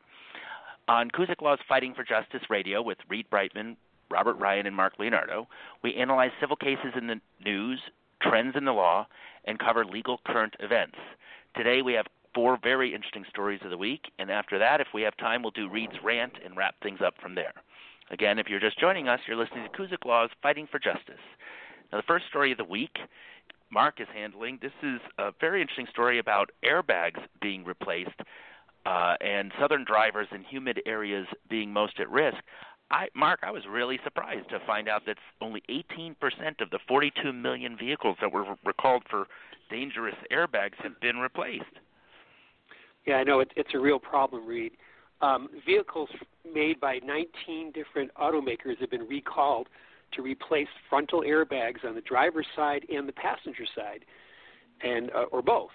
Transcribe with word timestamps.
On 0.88 1.12
Kuzyk 1.12 1.42
Law's 1.42 1.60
Fighting 1.68 1.94
for 1.94 2.06
Justice 2.06 2.50
Radio 2.50 2.82
with 2.82 3.00
Reid 3.10 3.30
Breitman, 3.30 3.76
Robert 4.10 4.36
Ryan, 4.36 4.68
and 4.68 4.76
Mark 4.76 4.94
Leonardo, 5.00 5.48
we 5.84 5.96
analyze 5.96 6.32
civil 6.40 6.56
cases 6.56 6.94
in 6.96 7.08
the 7.08 7.20
news, 7.44 7.80
trends 8.22 8.56
in 8.56 8.66
the 8.66 8.74
law, 8.74 9.08
and 9.46 9.60
cover 9.60 9.86
legal 9.86 10.20
current 10.26 10.56
events. 10.60 10.98
Today 11.56 11.82
we 11.82 11.94
have 11.94 12.06
four 12.34 12.58
very 12.62 12.94
interesting 12.94 13.26
stories 13.30 13.62
of 13.64 13.70
the 13.70 13.78
week, 13.78 14.12
and 14.20 14.30
after 14.30 14.60
that, 14.60 14.82
if 14.82 14.88
we 14.94 15.02
have 15.02 15.16
time, 15.18 15.42
we'll 15.42 15.52
do 15.52 15.70
Reid's 15.70 16.04
rant 16.04 16.34
and 16.44 16.56
wrap 16.56 16.76
things 16.82 17.00
up 17.06 17.16
from 17.22 17.36
there. 17.36 17.54
Again, 18.12 18.40
if 18.40 18.48
you're 18.48 18.60
just 18.60 18.80
joining 18.80 19.08
us, 19.08 19.20
you're 19.28 19.38
listening 19.38 19.68
to 19.68 19.78
Kuzyk 19.78 20.06
Law's 20.06 20.30
Fighting 20.42 20.68
for 20.70 20.80
Justice. 20.80 21.16
Now, 21.92 21.98
the 21.98 22.06
first 22.08 22.26
story 22.28 22.52
of 22.52 22.58
the 22.58 22.64
week 22.64 22.98
Mark 23.70 24.00
is 24.00 24.08
handling. 24.14 24.60
This 24.62 24.72
is 24.82 25.00
a 25.18 25.32
very 25.40 25.62
interesting 25.62 25.88
story 25.90 26.20
about 26.20 26.52
airbags 26.64 27.20
being 27.42 27.66
replaced 27.66 28.20
uh, 28.86 29.16
and 29.20 29.52
southern 29.60 29.84
drivers 29.84 30.28
in 30.32 30.44
humid 30.44 30.82
areas 30.86 31.28
being 31.50 31.74
most 31.74 32.00
at 32.00 32.10
risk. 32.10 32.38
I, 32.90 33.08
Mark, 33.14 33.42
I 33.44 33.52
was 33.52 33.64
really 33.70 34.00
surprised 34.04 34.50
to 34.50 34.60
find 34.66 34.88
out 34.88 35.06
that 35.06 35.18
only 35.42 35.62
18% 35.70 36.16
of 36.62 36.70
the 36.70 36.80
42 36.88 37.34
million 37.34 37.78
vehicles 37.78 38.18
that 38.22 38.32
were 38.32 38.56
recalled 38.66 39.04
for 39.10 39.28
dangerous 39.70 40.16
airbags 40.32 40.76
have 40.84 41.00
been 41.02 41.18
replaced. 41.18 41.66
Yeah, 43.06 43.16
I 43.16 43.24
know 43.24 43.40
it, 43.42 43.52
it's 43.56 43.74
a 43.74 43.80
real 43.80 44.00
problem, 44.00 44.46
Reid. 44.46 44.74
Um, 45.22 45.50
vehicles 45.66 46.10
made 46.54 46.80
by 46.80 47.00
19 47.04 47.72
different 47.72 48.12
automakers 48.16 48.80
have 48.80 48.92
been 48.92 49.08
recalled 49.08 49.68
to 50.14 50.22
replace 50.22 50.68
frontal 50.90 51.22
airbags 51.22 51.84
on 51.86 51.96
the 51.96 52.02
driver's 52.02 52.46
side 52.56 52.86
and 52.94 53.08
the 53.08 53.14
passenger 53.14 53.66
side, 53.76 54.06
and 54.82 55.10
uh, 55.12 55.24
or 55.32 55.42
both. 55.42 55.72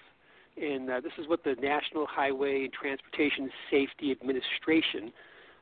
And 0.55 0.89
uh, 0.89 1.01
this 1.01 1.11
is 1.17 1.27
what 1.27 1.43
the 1.43 1.55
National 1.61 2.05
Highway 2.05 2.69
Transportation 2.69 3.49
Safety 3.71 4.11
Administration, 4.11 5.11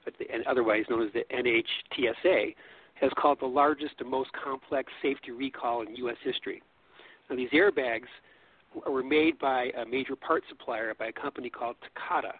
and 0.05 0.45
otherwise 0.47 0.85
known 0.89 1.05
as 1.05 1.13
the 1.13 1.23
NHTSA, 1.33 2.55
has 2.95 3.11
called 3.17 3.39
the 3.41 3.47
largest 3.47 3.95
and 3.99 4.09
most 4.09 4.29
complex 4.33 4.91
safety 5.01 5.31
recall 5.31 5.81
in 5.81 5.95
U.S. 5.97 6.17
history. 6.23 6.61
Now, 7.29 7.35
these 7.35 7.49
airbags 7.49 8.07
were 8.87 9.03
made 9.03 9.39
by 9.39 9.71
a 9.77 9.85
major 9.85 10.15
part 10.15 10.43
supplier 10.49 10.93
by 10.93 11.07
a 11.07 11.11
company 11.11 11.49
called 11.49 11.75
Takata, 11.81 12.33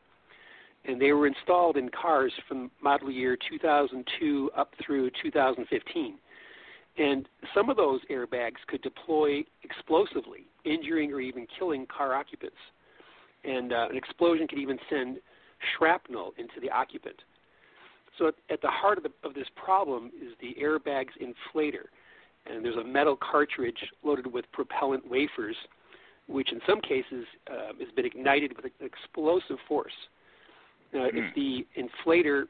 and 0.85 1.01
they 1.01 1.11
were 1.11 1.27
installed 1.27 1.77
in 1.77 1.89
cars 1.89 2.31
from 2.47 2.71
model 2.81 3.11
year 3.11 3.37
2002 3.49 4.51
up 4.55 4.73
through 4.83 5.11
2015. 5.21 6.17
And 6.97 7.27
some 7.55 7.69
of 7.69 7.77
those 7.77 8.01
airbags 8.09 8.57
could 8.67 8.81
deploy 8.81 9.43
explosively, 9.63 10.45
injuring 10.65 11.13
or 11.13 11.21
even 11.21 11.47
killing 11.57 11.85
car 11.85 12.13
occupants. 12.13 12.57
And 13.43 13.71
uh, 13.71 13.87
an 13.89 13.97
explosion 13.97 14.47
could 14.47 14.59
even 14.59 14.77
send 14.89 15.17
shrapnel 15.77 16.33
into 16.37 16.59
the 16.61 16.69
occupant. 16.69 17.15
So 18.21 18.27
at, 18.27 18.35
at 18.51 18.61
the 18.61 18.67
heart 18.69 18.99
of, 18.99 19.03
the, 19.03 19.11
of 19.27 19.33
this 19.33 19.47
problem 19.55 20.11
is 20.21 20.33
the 20.39 20.55
airbag's 20.61 21.13
inflator. 21.19 21.85
And 22.45 22.63
there's 22.63 22.75
a 22.75 22.83
metal 22.83 23.17
cartridge 23.17 23.77
loaded 24.03 24.31
with 24.31 24.45
propellant 24.51 25.09
wafers, 25.09 25.55
which 26.27 26.51
in 26.51 26.59
some 26.67 26.81
cases 26.81 27.25
uh, 27.49 27.73
has 27.79 27.89
been 27.95 28.05
ignited 28.05 28.55
with 28.55 28.65
an 28.65 28.71
explosive 28.81 29.57
force. 29.67 29.91
Now, 30.93 31.07
mm. 31.07 31.11
if 31.13 31.35
the 31.35 31.65
inflator 31.75 32.43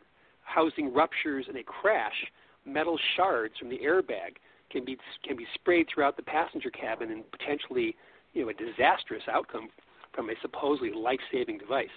housing 0.44 0.94
ruptures 0.94 1.46
in 1.50 1.56
a 1.56 1.64
crash, 1.64 2.26
metal 2.66 3.00
shards 3.16 3.54
from 3.58 3.70
the 3.70 3.80
airbag 3.80 4.36
can 4.72 4.84
be 4.84 4.98
can 5.24 5.38
be 5.38 5.46
sprayed 5.56 5.88
throughout 5.94 6.18
the 6.18 6.24
passenger 6.24 6.70
cabin 6.70 7.12
and 7.12 7.24
potentially, 7.32 7.96
you 8.34 8.44
know, 8.44 8.50
a 8.50 8.54
disastrous 8.54 9.24
outcome 9.32 9.70
from 10.14 10.30
a 10.30 10.34
supposedly 10.42 10.92
life-saving 10.92 11.58
device. 11.58 11.88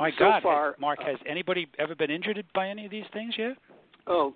My 0.00 0.10
so 0.12 0.16
God, 0.18 0.42
far, 0.42 0.76
Mark, 0.80 0.98
uh, 1.02 1.08
has 1.08 1.18
anybody 1.28 1.68
ever 1.78 1.94
been 1.94 2.10
injured 2.10 2.42
by 2.54 2.68
any 2.68 2.86
of 2.86 2.90
these 2.90 3.04
things 3.12 3.34
yet? 3.36 3.56
Oh, 4.06 4.32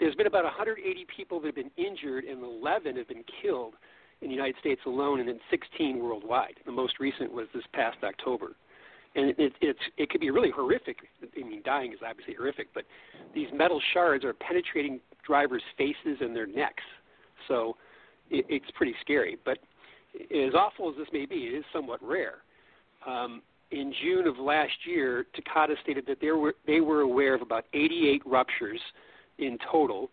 there's 0.00 0.16
been 0.16 0.26
about 0.26 0.42
180 0.44 1.06
people 1.16 1.40
that 1.40 1.46
have 1.46 1.54
been 1.54 1.70
injured, 1.76 2.24
and 2.24 2.42
11 2.42 2.96
have 2.96 3.06
been 3.06 3.24
killed 3.40 3.74
in 4.20 4.28
the 4.28 4.34
United 4.34 4.56
States 4.58 4.80
alone, 4.84 5.20
and 5.20 5.28
then 5.28 5.38
16 5.48 6.00
worldwide. 6.00 6.54
The 6.66 6.72
most 6.72 6.98
recent 6.98 7.32
was 7.32 7.46
this 7.54 7.62
past 7.72 7.98
October 8.02 8.56
and 9.14 9.30
it, 9.30 9.38
it, 9.38 9.52
it's 9.62 9.78
it 9.96 10.10
could 10.10 10.20
be 10.20 10.30
really 10.30 10.50
horrific. 10.50 10.98
I 11.22 11.42
mean, 11.42 11.62
dying 11.64 11.92
is 11.92 11.98
obviously 12.06 12.34
horrific, 12.34 12.68
but 12.74 12.84
these 13.34 13.48
metal 13.52 13.80
shards 13.94 14.24
are 14.24 14.34
penetrating 14.34 15.00
drivers' 15.26 15.62
faces 15.78 16.18
and 16.20 16.36
their 16.36 16.46
necks, 16.46 16.84
so 17.48 17.76
it, 18.30 18.44
it's 18.48 18.70
pretty 18.74 18.94
scary. 19.00 19.38
But 19.44 19.58
as 20.14 20.52
awful 20.54 20.90
as 20.90 20.96
this 20.96 21.08
may 21.12 21.24
be, 21.26 21.36
it 21.46 21.56
is 21.56 21.64
somewhat 21.72 22.00
rare. 22.02 22.38
Um, 23.06 23.42
in 23.70 23.92
June 24.02 24.26
of 24.26 24.38
last 24.38 24.72
year, 24.84 25.26
Takata 25.34 25.74
stated 25.82 26.04
that 26.06 26.18
they 26.20 26.30
were 26.30 26.54
they 26.66 26.80
were 26.80 27.00
aware 27.00 27.34
of 27.34 27.42
about 27.42 27.64
88 27.74 28.22
ruptures 28.24 28.80
in 29.38 29.58
total, 29.70 30.10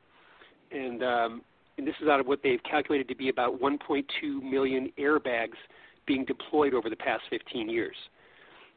and 0.71 1.03
um, 1.03 1.41
and 1.77 1.87
this 1.87 1.95
is 2.01 2.07
out 2.07 2.19
of 2.19 2.27
what 2.27 2.39
they've 2.43 2.61
calculated 2.69 3.07
to 3.07 3.15
be 3.15 3.29
about 3.29 3.59
1.2 3.59 4.03
million 4.41 4.91
airbags 4.99 5.57
being 6.05 6.25
deployed 6.25 6.73
over 6.73 6.89
the 6.89 6.95
past 6.95 7.23
15 7.29 7.69
years. 7.69 7.95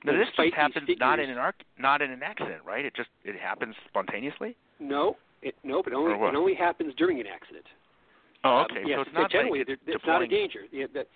Now, 0.04 0.12
this 0.12 0.28
just 0.36 0.54
happens 0.54 0.86
these 0.86 0.98
not 1.00 1.18
in 1.18 1.30
an 1.30 1.38
arc, 1.38 1.56
not 1.78 2.00
in 2.00 2.10
an 2.10 2.22
accident, 2.22 2.62
right? 2.64 2.84
It 2.84 2.94
just 2.94 3.08
it 3.24 3.38
happens 3.38 3.74
spontaneously. 3.88 4.56
No, 4.78 5.16
it, 5.42 5.54
nope. 5.64 5.86
It 5.88 5.94
only 5.94 6.12
it 6.12 6.34
only 6.34 6.54
happens 6.54 6.94
during 6.96 7.18
an 7.18 7.26
accident. 7.26 7.64
Oh, 8.44 8.58
Um, 8.58 8.66
okay. 8.70 8.82
yes, 8.86 8.98
so 8.98 9.00
it's 9.02 9.10
not 9.14 9.30
generally 9.30 9.60
like 9.60 9.78
it's 9.86 10.06
not 10.06 10.22
a 10.22 10.26
danger. 10.26 10.60
Yeah, 10.70 10.86
that, 10.94 11.08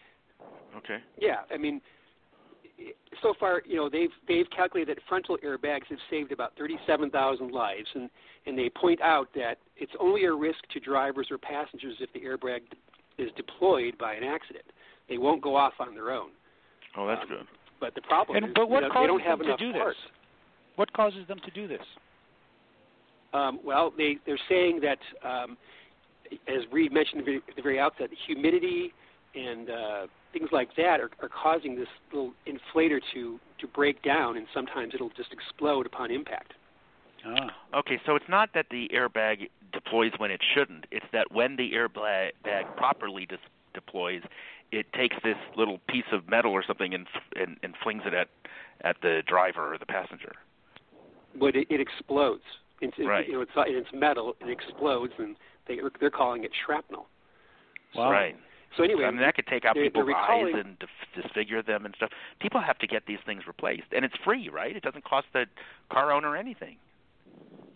Okay. 0.78 0.98
yeah, 1.20 1.42
I 1.52 1.58
mean, 1.58 1.80
so 3.22 3.34
far, 3.38 3.62
you 3.66 3.76
know, 3.76 3.88
they've 3.88 4.10
they've 4.28 4.48
calculated 4.54 4.96
that 4.96 5.02
frontal 5.08 5.36
airbags 5.44 5.86
have 5.90 5.98
saved 6.08 6.32
about 6.32 6.52
37,000 6.58 7.50
lives, 7.52 7.86
and 7.94 8.08
and 8.46 8.58
they 8.58 8.70
point 8.70 9.00
out 9.02 9.28
that 9.34 9.58
it's 9.76 9.92
only 10.00 10.24
a 10.24 10.32
risk 10.32 10.58
to 10.72 10.80
drivers 10.80 11.28
or 11.30 11.38
passengers 11.38 11.96
if 12.00 12.12
the 12.12 12.20
airbag 12.20 12.60
is 13.18 13.30
deployed 13.36 13.96
by 13.98 14.14
an 14.14 14.24
accident. 14.24 14.64
They 15.08 15.18
won't 15.18 15.42
go 15.42 15.56
off 15.56 15.74
on 15.78 15.94
their 15.94 16.10
own. 16.10 16.30
Oh, 16.96 17.06
that's 17.06 17.22
Um, 17.22 17.28
good. 17.28 17.46
But 17.80 17.94
the 17.94 18.02
problem 18.02 18.36
And 18.36 18.46
is, 18.46 18.52
but 18.54 18.68
what 18.70 18.82
you 18.82 18.88
know, 18.88 18.92
causes 18.94 19.02
they 19.02 19.06
don't 19.08 19.20
have 19.22 19.38
them 19.38 19.48
enough 19.48 19.58
to 19.58 19.72
do 19.72 19.78
parts. 19.78 19.98
this? 20.02 20.12
What 20.76 20.92
causes 20.92 21.26
them 21.28 21.38
to 21.40 21.50
do 21.50 21.66
this? 21.66 21.84
Um, 23.32 23.60
well, 23.64 23.90
they 23.96 24.18
they're 24.26 24.40
saying 24.48 24.80
that, 24.80 24.98
um, 25.22 25.56
as 26.48 26.62
Reid 26.72 26.92
mentioned 26.92 27.20
at 27.20 27.26
the 27.26 27.32
very- 27.32 27.42
at 27.48 27.56
the 27.56 27.62
very 27.62 27.78
outset, 27.80 28.10
humidity 28.26 28.92
and 29.34 29.70
uh, 29.70 30.06
things 30.32 30.48
like 30.52 30.74
that 30.76 31.00
are, 31.00 31.10
are 31.20 31.28
causing 31.28 31.76
this 31.76 31.88
little 32.12 32.32
inflator 32.46 33.00
to 33.14 33.38
to 33.60 33.66
break 33.66 34.02
down, 34.02 34.36
and 34.36 34.46
sometimes 34.54 34.94
it'll 34.94 35.10
just 35.10 35.32
explode 35.32 35.86
upon 35.86 36.10
impact. 36.10 36.54
Ah. 37.26 37.50
Okay, 37.74 38.00
so 38.06 38.16
it's 38.16 38.28
not 38.28 38.50
that 38.54 38.66
the 38.70 38.88
airbag 38.94 39.50
deploys 39.72 40.12
when 40.16 40.30
it 40.30 40.40
shouldn't. 40.54 40.86
It's 40.90 41.04
that 41.12 41.30
when 41.32 41.56
the 41.56 41.72
airbag 41.72 42.30
bag 42.42 42.64
properly 42.76 43.26
dis- 43.26 43.38
deploys, 43.74 44.22
it 44.72 44.90
takes 44.94 45.16
this 45.22 45.36
little 45.56 45.78
piece 45.88 46.06
of 46.12 46.28
metal 46.28 46.52
or 46.52 46.64
something 46.66 46.94
and 46.94 47.06
and, 47.36 47.56
and 47.62 47.74
flings 47.82 48.02
it 48.06 48.14
at 48.14 48.28
at 48.82 48.96
the 49.02 49.22
driver 49.26 49.74
or 49.74 49.78
the 49.78 49.86
passenger. 49.86 50.32
But 51.38 51.54
it, 51.54 51.66
it 51.70 51.80
explodes. 51.80 52.42
It's, 52.80 52.94
it- 52.98 53.04
Right. 53.06 53.26
You 53.26 53.34
know, 53.34 53.40
it's 53.42 53.52
it's 53.56 53.88
metal. 53.92 54.34
It 54.40 54.48
explodes, 54.50 55.12
and 55.18 55.36
they 55.68 55.78
they're 56.00 56.10
calling 56.10 56.44
it 56.44 56.50
shrapnel. 56.64 57.06
Wow. 57.94 58.10
Right. 58.10 58.36
So 58.76 58.84
anyway, 58.84 59.04
I 59.04 59.10
mean, 59.10 59.20
that 59.20 59.34
could 59.34 59.46
take 59.46 59.64
out 59.64 59.74
they're- 59.74 59.84
people's 59.84 60.06
they're 60.06 60.16
eyes 60.16 60.54
and 60.54 60.78
dif- 60.78 61.22
disfigure 61.22 61.62
them 61.62 61.86
and 61.86 61.94
stuff. 61.96 62.10
People 62.38 62.60
have 62.60 62.78
to 62.78 62.86
get 62.86 63.04
these 63.06 63.18
things 63.26 63.46
replaced, 63.46 63.92
and 63.92 64.04
it's 64.04 64.14
free, 64.24 64.48
right? 64.48 64.74
It 64.76 64.82
doesn't 64.82 65.04
cost 65.04 65.26
the 65.32 65.46
car 65.90 66.12
owner 66.12 66.36
anything. 66.36 66.76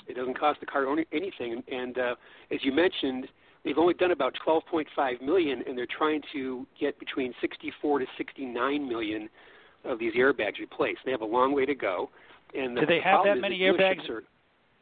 It 0.07 0.15
doesn't 0.15 0.39
cost 0.39 0.61
the 0.61 0.67
car 0.67 0.87
owner 0.87 1.05
anything, 1.13 1.53
and, 1.53 1.63
and 1.69 1.99
uh, 1.99 2.15
as 2.51 2.61
you 2.63 2.73
mentioned, 2.73 3.27
they've 3.65 3.79
only 3.79 3.95
done 3.95 4.11
about 4.11 4.35
12.5 4.47 5.21
million, 5.23 5.63
and 5.67 5.77
they're 5.77 5.87
trying 5.87 6.23
to 6.33 6.67
get 6.79 6.99
between 6.99 7.33
64 7.41 8.01
to 8.01 8.07
69 8.17 8.89
million 8.89 9.29
of 9.85 9.99
these 9.99 10.15
airbags 10.15 10.59
replaced. 10.61 11.01
They 11.05 11.11
have 11.11 11.23
a 11.23 11.27
long 11.27 11.53
way 11.55 11.67
to 11.67 11.75
go. 11.75 12.11
And 12.55 12.77
the 12.77 12.83
Do 12.83 12.87
they 12.87 13.01
have 13.01 13.25
that 13.25 13.39
many 13.39 13.59
airbags? 13.61 14.09
Are, 14.09 14.23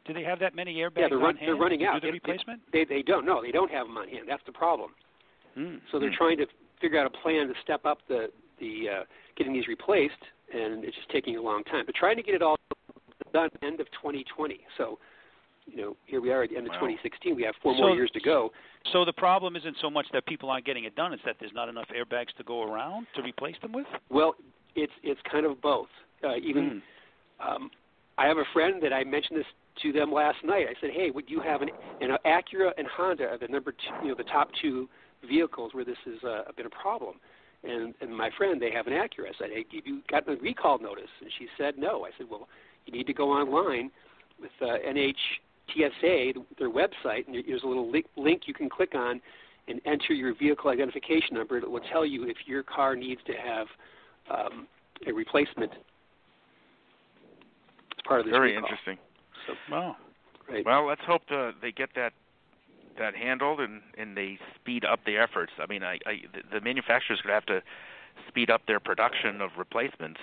Do 0.05 0.13
they 0.13 0.23
have 0.23 0.39
that 0.39 0.53
many 0.55 0.75
airbags 0.75 0.97
yeah, 0.97 1.07
they're, 1.09 1.17
run, 1.17 1.29
on 1.29 1.37
hand 1.37 1.47
they're 1.47 1.55
running 1.55 1.85
out. 1.85 1.93
do 1.95 1.99
the 2.01 2.07
They- 2.07 2.11
replacement? 2.11 2.61
They, 2.71 2.83
they 2.85 3.01
don't. 3.01 3.25
No, 3.25 3.41
they 3.41 3.51
don't 3.51 3.71
have 3.71 3.87
them 3.87 3.97
on 3.97 4.07
hand. 4.09 4.25
That's 4.27 4.43
the 4.45 4.51
problem. 4.51 4.91
Hmm. 5.55 5.75
So 5.91 5.99
they're 5.99 6.13
trying 6.15 6.37
to 6.37 6.45
figure 6.81 6.99
out 6.99 7.05
a 7.05 7.09
plan 7.21 7.47
to 7.47 7.53
step 7.63 7.85
up 7.85 7.99
the 8.07 8.27
the 8.59 8.85
uh, 8.89 9.03
getting 9.35 9.53
these 9.53 9.67
replaced, 9.67 10.13
and 10.53 10.83
it's 10.83 10.95
just 10.95 11.09
taking 11.09 11.37
a 11.37 11.41
long 11.41 11.63
time. 11.65 11.85
But 11.85 11.95
trying 11.95 12.17
to 12.17 12.23
get 12.23 12.35
it 12.35 12.41
all 12.41 12.57
done 13.33 13.49
end 13.63 13.79
of 13.79 13.87
2020. 13.93 14.59
So, 14.77 14.99
you 15.65 15.77
know, 15.77 15.97
here 16.05 16.21
we 16.21 16.31
are 16.31 16.43
at 16.43 16.51
the 16.51 16.57
end 16.57 16.67
of 16.67 16.73
Wow. 16.73 16.81
2016. 16.81 17.35
We 17.35 17.43
have 17.43 17.55
four 17.63 17.73
So- 17.73 17.79
more 17.81 17.95
years 17.95 18.11
to 18.11 18.19
go. 18.19 18.51
So 18.91 19.03
the 19.05 19.13
problem 19.13 19.55
isn't 19.55 19.77
so 19.77 19.89
much 19.89 20.07
that 20.09 20.25
people 20.25 20.49
aren't 20.51 20.65
getting 20.65 20.83
it 20.83 20.95
done; 20.95 21.13
it's 21.13 21.23
that 21.23 21.39
there's 21.39 21.53
not 21.53 21.67
enough 21.69 21.87
airbags 21.89 22.33
to 22.37 22.43
go 22.43 22.61
around 22.63 23.07
to 23.15 23.21
replace 23.21 23.57
them 23.59 23.71
with. 23.71 23.87
Well, 24.09 24.35
it's 24.75 24.93
it's 25.03 25.21
kind 25.23 25.45
of 25.45 25.59
both. 25.61 25.89
Uh, 26.23 26.35
even 26.35 26.81
Hmm. 27.39 27.47
um, 27.47 27.71
I 28.17 28.27
have 28.27 28.37
a 28.37 28.45
friend 28.53 28.81
that 28.83 28.93
I 28.93 29.03
mentioned 29.03 29.39
this 29.39 29.47
to 29.81 29.91
them 29.91 30.11
last 30.11 30.43
night. 30.43 30.67
I 30.69 30.75
said, 30.79 30.91
"Hey, 30.91 31.09
would 31.09 31.29
you 31.29 31.39
have 31.39 31.61
an 31.63 31.71
an 32.01 32.17
Acura 32.25 32.73
and 32.77 32.85
Honda 32.87 33.27
are 33.29 33.37
the 33.37 33.47
number 33.47 33.71
two, 33.71 33.93
you 34.03 34.07
know, 34.09 34.15
the 34.15 34.23
top 34.25 34.51
two 34.61 34.87
vehicles 35.27 35.73
where 35.73 35.85
this 35.85 35.97
has 36.05 36.23
uh, 36.23 36.51
been 36.55 36.65
a 36.65 36.69
problem?" 36.69 37.15
And 37.63 37.93
and 38.01 38.15
my 38.15 38.29
friend, 38.37 38.61
they 38.61 38.71
have 38.71 38.87
an 38.87 38.93
Acura. 38.93 39.29
I 39.29 39.37
said, 39.39 39.49
"Hey, 39.51 39.65
have 39.75 39.85
you 39.87 40.01
gotten 40.09 40.37
a 40.37 40.41
recall 40.41 40.79
notice?" 40.79 41.09
And 41.21 41.29
she 41.37 41.47
said, 41.57 41.77
"No." 41.77 42.05
I 42.05 42.09
said, 42.17 42.27
"Well, 42.29 42.47
you 42.85 42.93
need 42.93 43.07
to 43.07 43.13
go 43.13 43.31
online 43.31 43.91
with 44.41 44.51
uh, 44.61 44.77
NHTSA, 44.87 46.33
their 46.59 46.69
website, 46.69 47.27
and 47.27 47.35
there's 47.47 47.63
a 47.63 47.67
little 47.67 47.89
link, 47.89 48.05
link 48.17 48.41
you 48.47 48.53
can 48.53 48.69
click 48.69 48.95
on." 48.95 49.21
And 49.65 49.79
enter 49.85 50.11
your 50.11 50.35
vehicle 50.35 50.69
identification 50.71 51.35
number. 51.37 51.57
It 51.57 51.71
will 51.71 51.79
tell 51.89 52.05
you 52.05 52.25
if 52.27 52.35
your 52.45 52.63
car 52.63 52.97
needs 52.97 53.21
to 53.27 53.31
have 53.31 53.67
um, 54.29 54.67
a 55.07 55.13
replacement. 55.13 55.71
It's 57.91 58.01
part 58.05 58.19
of 58.19 58.25
this 58.25 58.33
Very 58.33 58.55
recall. 58.55 58.69
interesting. 58.69 58.97
So, 59.47 59.53
Wow. 59.71 59.95
right. 60.49 60.65
Well, 60.65 60.85
let's 60.85 60.99
hope 61.07 61.21
uh, 61.31 61.51
they 61.61 61.71
get 61.71 61.87
that 61.95 62.11
that 62.97 63.15
handled 63.15 63.59
and 63.59 63.81
and 63.97 64.15
they 64.15 64.37
speed 64.55 64.85
up 64.85 64.99
the 65.05 65.17
efforts. 65.17 65.53
I 65.59 65.67
mean, 65.67 65.83
I, 65.83 65.99
I 66.05 66.21
the, 66.51 66.61
manufacturers 66.61 67.21
going 67.21 67.29
to 67.29 67.33
have 67.33 67.45
to 67.45 67.61
speed 68.27 68.49
up 68.49 68.61
their 68.67 68.79
production 68.79 69.41
of 69.41 69.51
replacements. 69.57 70.19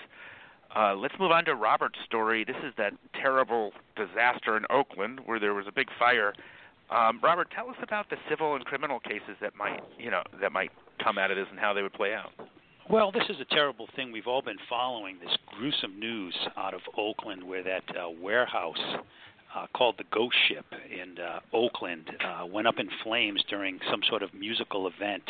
Uh, 0.74 0.94
let's 0.94 1.14
move 1.18 1.32
on 1.32 1.44
to 1.46 1.54
Robert's 1.54 1.98
story. 2.06 2.44
This 2.44 2.56
is 2.64 2.72
that 2.78 2.92
terrible 3.14 3.72
disaster 3.96 4.56
in 4.56 4.64
Oakland 4.70 5.20
where 5.24 5.40
there 5.40 5.54
was 5.54 5.66
a 5.66 5.72
big 5.72 5.88
fire. 5.98 6.32
Um, 6.90 7.20
Robert, 7.22 7.48
tell 7.54 7.68
us 7.70 7.76
about 7.82 8.08
the 8.10 8.16
civil 8.28 8.54
and 8.54 8.64
criminal 8.64 9.00
cases 9.00 9.36
that 9.40 9.56
might, 9.56 9.80
you 9.98 10.10
know, 10.10 10.22
that 10.40 10.52
might 10.52 10.70
come 11.02 11.18
out 11.18 11.30
of 11.30 11.36
this 11.36 11.46
and 11.50 11.58
how 11.58 11.72
they 11.72 11.82
would 11.82 11.92
play 11.92 12.14
out. 12.14 12.32
Well, 12.88 13.12
this 13.12 13.24
is 13.28 13.36
a 13.40 13.44
terrible 13.54 13.86
thing. 13.94 14.10
We've 14.10 14.26
all 14.26 14.42
been 14.42 14.58
following 14.68 15.18
this 15.20 15.36
gruesome 15.46 15.98
news 16.00 16.34
out 16.56 16.74
of 16.74 16.80
Oakland, 16.96 17.44
where 17.44 17.62
that 17.62 17.84
uh, 17.90 18.10
warehouse 18.10 18.96
uh, 19.54 19.66
called 19.74 19.96
the 19.98 20.04
Ghost 20.12 20.36
Ship 20.48 20.64
in 20.90 21.18
uh, 21.18 21.40
Oakland 21.52 22.10
uh, 22.24 22.46
went 22.46 22.66
up 22.66 22.78
in 22.78 22.88
flames 23.02 23.42
during 23.48 23.78
some 23.90 24.00
sort 24.08 24.22
of 24.22 24.32
musical 24.34 24.86
event 24.86 25.22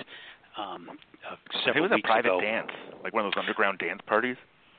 um, 0.59 0.89
uh, 1.29 1.35
It 1.35 1.63
several 1.65 1.89
was 1.89 1.93
a 1.93 2.07
private 2.07 2.29
ago. 2.29 2.41
dance, 2.41 2.71
like 3.03 3.13
one 3.15 3.25
of 3.25 3.33
those 3.33 3.41
underground 3.41 3.79
dance 3.79 4.01
parties. 4.07 4.37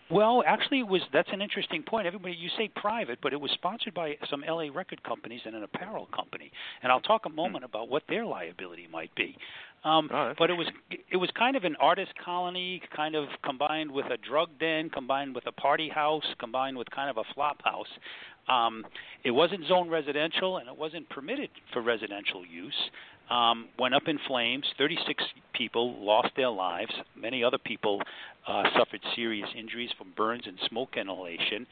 Well, 0.10 0.44
actually, 0.46 0.80
it 0.80 0.88
was 0.88 1.02
that's 1.14 1.30
an 1.32 1.42
interesting 1.42 1.84
point. 1.84 2.06
Everybody, 2.06 2.36
you 2.36 2.50
say 2.58 2.70
private, 2.76 3.20
but 3.24 3.32
it 3.32 3.40
was 3.40 3.50
sponsored 3.52 3.94
by 3.94 4.18
some 4.30 4.44
LA 4.46 4.68
record 4.74 5.02
companies 5.04 5.40
and 5.46 5.56
an 5.56 5.64
apparel 5.64 6.08
company, 6.14 6.52
and 6.84 6.92
I'll 6.92 7.00
talk 7.00 7.26
a 7.26 7.30
moment 7.30 7.64
about 7.64 7.88
what 7.88 8.04
their 8.10 8.26
liability 8.26 8.88
might 8.92 9.16
be. 9.16 9.38
Um, 9.84 10.10
Oh, 10.14 10.34
but 10.38 10.50
it 10.50 10.54
was 10.54 10.68
it 11.12 11.18
was 11.18 11.30
kind 11.38 11.56
of 11.56 11.64
an 11.64 11.76
artist 11.80 12.12
colony, 12.24 12.82
kind 12.96 13.16
of 13.16 13.28
combined 13.44 13.92
with 13.92 14.06
a 14.08 14.18
drug 14.18 14.50
den, 14.60 14.90
combined 14.90 15.34
with 15.34 15.48
a 15.48 15.52
party 15.52 15.90
house, 15.90 16.26
combined 16.40 16.78
with 16.78 16.90
kind 16.92 17.10
of 17.10 17.18
a 17.18 17.24
flop 17.34 17.64
house. 17.64 17.88
Um, 18.48 18.86
it 19.24 19.32
wasn't 19.32 19.66
zone 19.68 19.90
residential, 19.90 20.58
and 20.58 20.68
it 20.68 20.78
wasn't 20.78 21.10
permitted 21.10 21.50
for 21.74 21.82
residential 21.82 22.46
use. 22.46 22.90
Um, 23.30 23.70
went 23.80 23.96
up 23.96 24.04
in 24.08 24.20
flames. 24.28 24.66
36 24.78 25.24
people 25.54 26.04
lost 26.06 26.30
their 26.36 26.50
lives. 26.50 26.92
Many 27.16 27.44
other 27.44 27.58
people 27.58 28.02
uh, 28.46 28.64
suffered 28.78 29.00
serious 29.16 29.48
injuries 29.58 29.90
from 29.98 30.12
burns 30.18 30.44
and 30.48 30.58
smoke 30.68 30.98
inhalation. 30.98 31.66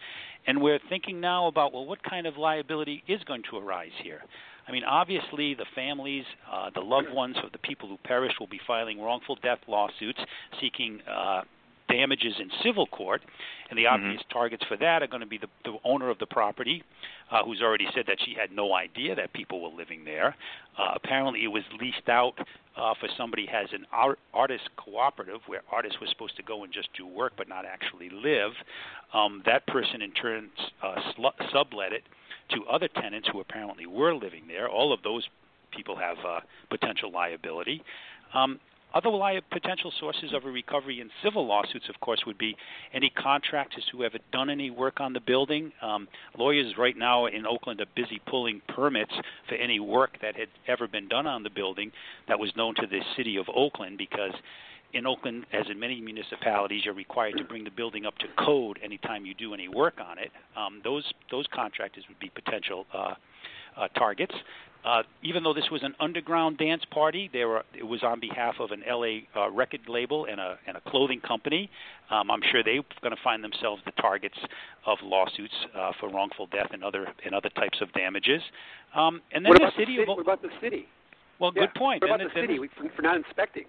And 0.47 0.61
we're 0.61 0.79
thinking 0.87 1.19
now 1.19 1.47
about 1.47 1.73
well, 1.73 1.85
what 1.85 2.01
kind 2.01 2.27
of 2.27 2.37
liability 2.37 3.03
is 3.07 3.21
going 3.25 3.43
to 3.51 3.57
arise 3.57 3.91
here? 4.01 4.21
I 4.69 4.71
mean, 4.71 4.83
obviously, 4.83 5.55
the 5.55 5.65
families, 5.73 6.25
uh, 6.51 6.69
the 6.75 6.81
loved 6.81 7.11
ones 7.11 7.35
of 7.43 7.51
the 7.51 7.57
people 7.57 7.89
who 7.89 7.97
perished 8.03 8.39
will 8.39 8.47
be 8.47 8.61
filing 8.67 9.01
wrongful 9.01 9.35
death 9.41 9.57
lawsuits 9.67 10.19
seeking 10.61 10.99
uh, 11.11 11.41
damages 11.89 12.35
in 12.39 12.51
civil 12.63 12.85
court, 12.85 13.21
and 13.71 13.79
the 13.79 13.87
obvious 13.87 14.21
targets 14.31 14.63
for 14.67 14.77
that 14.77 15.01
are 15.01 15.07
going 15.07 15.21
to 15.21 15.27
be 15.27 15.39
the, 15.39 15.47
the 15.65 15.75
owner 15.83 16.11
of 16.11 16.19
the 16.19 16.25
property, 16.27 16.83
uh, 17.31 17.43
who's 17.43 17.63
already 17.63 17.87
said 17.95 18.03
that 18.05 18.17
she 18.23 18.35
had 18.39 18.51
no 18.51 18.75
idea 18.75 19.15
that 19.15 19.33
people 19.33 19.59
were 19.59 19.75
living 19.75 20.05
there. 20.05 20.35
Uh, 20.77 20.91
apparently, 20.95 21.43
it 21.43 21.47
was 21.47 21.63
leased 21.81 22.07
out 22.07 22.33
uh, 22.77 22.93
for 22.99 23.09
somebody 23.17 23.47
has 23.47 23.67
an 23.73 23.87
art, 23.91 24.19
artist 24.35 24.69
cooperative 24.77 25.41
where 25.47 25.61
artists 25.71 25.99
were 25.99 26.07
supposed 26.11 26.37
to 26.37 26.43
go 26.43 26.63
and 26.63 26.71
just 26.71 26.89
do 26.95 27.07
work 27.07 27.33
but 27.35 27.49
not 27.49 27.65
actually 27.65 28.11
live. 28.11 28.51
Um, 29.15 29.41
that 29.47 29.65
person, 29.65 30.03
in 30.03 30.11
turn, 30.11 30.49
uh, 30.83 30.95
sl- 31.15 31.43
sublet 31.51 31.91
it 31.91 32.03
to 32.51 32.65
other 32.65 32.87
tenants 32.87 33.27
who 33.31 33.39
apparently 33.39 33.85
were 33.85 34.13
living 34.13 34.43
there. 34.47 34.69
All 34.69 34.93
of 34.93 35.01
those 35.03 35.27
people 35.71 35.95
have 35.95 36.17
uh, 36.25 36.39
potential 36.69 37.11
liability. 37.11 37.81
Um, 38.33 38.59
other 38.93 39.09
li- 39.09 39.41
potential 39.51 39.93
sources 39.99 40.33
of 40.33 40.45
a 40.45 40.49
recovery 40.49 40.99
in 40.99 41.11
civil 41.23 41.45
lawsuits, 41.45 41.87
of 41.89 41.99
course, 41.99 42.23
would 42.25 42.39
be 42.39 42.55
any 42.91 43.11
contractors 43.11 43.83
who 43.91 44.01
have 44.01 44.13
done 44.31 44.49
any 44.49 44.71
work 44.71 44.99
on 44.99 45.13
the 45.13 45.19
building. 45.19 45.71
Um, 45.81 46.07
lawyers 46.37 46.73
right 46.77 46.97
now 46.97 47.27
in 47.27 47.45
Oakland 47.45 47.81
are 47.81 47.85
busy 47.95 48.19
pulling 48.27 48.61
permits 48.67 49.13
for 49.47 49.55
any 49.55 49.79
work 49.79 50.17
that 50.23 50.35
had 50.35 50.47
ever 50.67 50.87
been 50.87 51.07
done 51.07 51.27
on 51.27 51.43
the 51.43 51.51
building 51.51 51.91
that 52.27 52.39
was 52.39 52.51
known 52.55 52.73
to 52.75 52.87
the 52.87 53.01
city 53.15 53.37
of 53.37 53.45
Oakland 53.55 53.99
because 53.99 54.33
in 54.93 55.05
Oakland, 55.05 55.45
as 55.53 55.65
in 55.69 55.79
many 55.79 56.01
municipalities, 56.01 56.81
you're 56.85 56.93
required 56.93 57.37
to 57.37 57.43
bring 57.43 57.63
the 57.63 57.69
building 57.69 58.05
up 58.05 58.17
to 58.19 58.25
code 58.43 58.79
anytime 58.83 59.25
you 59.25 59.33
do 59.33 59.53
any 59.53 59.67
work 59.67 59.95
on 60.03 60.17
it. 60.17 60.31
Um, 60.57 60.81
those 60.83 61.03
those 61.31 61.45
contractors 61.53 62.03
would 62.07 62.19
be 62.19 62.29
potential 62.29 62.85
uh, 62.93 63.13
uh, 63.77 63.87
targets. 63.89 64.33
Uh, 64.85 65.03
even 65.23 65.43
though 65.43 65.53
this 65.53 65.69
was 65.71 65.83
an 65.83 65.93
underground 65.99 66.57
dance 66.57 66.83
party, 66.89 67.29
there 67.33 67.49
were, 67.49 67.63
it 67.77 67.83
was 67.83 68.01
on 68.01 68.17
behalf 68.17 68.55
of 68.61 68.71
an 68.71 68.81
LA 68.89 69.19
uh, 69.35 69.51
record 69.51 69.81
label 69.89 70.25
and 70.25 70.39
a, 70.39 70.57
and 70.67 70.77
a 70.77 70.81
clothing 70.89 71.19
company. 71.19 71.69
Um, 72.09 72.31
I'm 72.31 72.39
sure 72.49 72.63
they're 72.63 72.81
going 73.01 73.13
to 73.13 73.21
find 73.21 73.43
themselves 73.43 73.81
the 73.85 73.91
targets 74.01 74.37
of 74.85 74.97
lawsuits 75.03 75.53
uh, 75.77 75.91
for 75.99 76.07
wrongful 76.09 76.47
death 76.47 76.69
and 76.71 76.81
other 76.81 77.07
and 77.25 77.35
other 77.35 77.49
types 77.49 77.79
of 77.81 77.91
damages. 77.91 78.41
Um, 78.95 79.21
and 79.33 79.43
then 79.43 79.49
what 79.49 79.59
the 79.59 79.71
city 79.77 79.97
the 79.97 80.03
of? 80.03 80.07
What 80.07 80.21
about 80.21 80.41
the 80.41 80.49
city? 80.61 80.87
well, 81.39 81.51
Yeah. 81.53 81.63
good 81.63 81.73
point. 81.75 82.01
What 82.01 82.11
about 82.11 82.19
then- 82.19 82.29
the 82.33 82.41
city 82.41 82.69
for, 82.77 82.89
for 82.95 83.01
not 83.01 83.17
inspecting? 83.17 83.65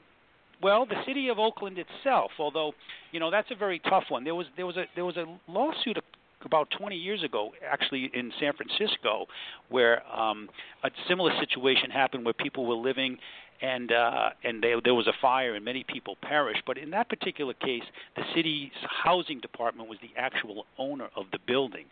Well, 0.62 0.86
the 0.86 1.02
city 1.06 1.28
of 1.28 1.38
Oakland 1.38 1.78
itself, 1.78 2.32
although 2.38 2.72
you 3.12 3.20
know 3.20 3.30
that's 3.30 3.50
a 3.50 3.54
very 3.56 3.78
tough 3.78 4.04
one. 4.08 4.24
There 4.24 4.34
was 4.34 4.46
there 4.56 4.66
was 4.66 4.76
a 4.76 4.84
there 4.94 5.04
was 5.04 5.16
a 5.16 5.26
lawsuit 5.48 5.98
about 6.44 6.68
20 6.78 6.96
years 6.96 7.22
ago, 7.22 7.50
actually 7.70 8.10
in 8.14 8.32
San 8.40 8.52
Francisco, 8.54 9.26
where 9.68 10.02
um, 10.10 10.48
a 10.82 10.90
similar 11.06 11.32
situation 11.38 11.90
happened 11.90 12.24
where 12.24 12.32
people 12.32 12.64
were 12.66 12.74
living 12.74 13.18
and 13.62 13.92
uh, 13.92 14.30
and 14.42 14.62
they, 14.62 14.74
there 14.84 14.94
was 14.94 15.06
a 15.06 15.12
fire 15.20 15.54
and 15.54 15.64
many 15.64 15.84
people 15.84 16.16
perished. 16.22 16.62
But 16.66 16.78
in 16.78 16.90
that 16.90 17.08
particular 17.08 17.52
case, 17.54 17.82
the 18.16 18.22
city's 18.34 18.70
housing 19.04 19.40
department 19.40 19.88
was 19.88 19.98
the 20.00 20.10
actual 20.18 20.64
owner 20.78 21.08
of 21.16 21.26
the 21.32 21.38
building. 21.46 21.84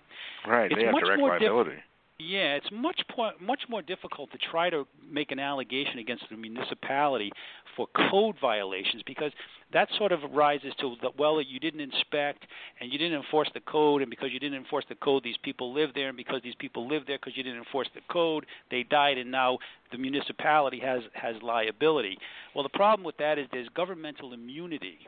Right, 0.47 0.71
It's 0.71 0.81
they 0.81 0.87
have 0.87 0.93
much 0.93 1.05
direct 1.05 1.21
diff- 1.21 1.29
liability. 1.29 1.77
Yeah, 2.21 2.57
it's 2.57 2.71
much 2.73 3.01
more, 3.17 3.33
much 3.41 3.61
more 3.69 3.81
difficult 3.81 4.33
to 4.33 4.39
try 4.39 4.71
to 4.71 4.89
make 5.09 5.31
an 5.31 5.39
allegation 5.39 6.01
against 6.01 6.25
the 6.29 6.37
municipality 6.37 7.31
for 7.77 7.87
code 8.11 8.35
violations 8.41 9.05
because 9.07 9.31
that 9.73 9.89
sort 9.97 10.11
of 10.11 10.19
rises 10.33 10.73
to 10.81 10.97
the 11.01 11.11
well 11.17 11.41
you 11.41 11.61
didn't 11.61 11.81
inspect 11.81 12.45
and 12.81 12.93
you 12.93 12.99
didn't 12.99 13.17
enforce 13.17 13.49
the 13.55 13.61
code 13.61 14.03
and 14.03 14.11
because 14.11 14.31
you 14.33 14.41
didn't 14.41 14.59
enforce 14.59 14.85
the 14.89 14.97
code 14.97 15.23
these 15.23 15.37
people 15.45 15.73
live 15.73 15.91
there 15.95 16.09
and 16.09 16.17
because 16.17 16.41
these 16.43 16.57
people 16.59 16.89
live 16.89 17.05
there 17.07 17.19
because 17.19 17.37
you 17.37 17.45
didn't 17.45 17.59
enforce 17.59 17.89
the 17.95 18.01
code 18.11 18.47
they 18.69 18.83
died 18.83 19.17
and 19.17 19.31
now 19.31 19.57
the 19.93 19.99
municipality 19.99 20.81
has 20.81 21.03
has 21.15 21.37
liability. 21.43 22.19
Well, 22.55 22.63
the 22.65 22.71
problem 22.71 23.05
with 23.05 23.17
that 23.19 23.39
is 23.39 23.47
there's 23.53 23.69
governmental 23.77 24.33
immunity 24.33 24.99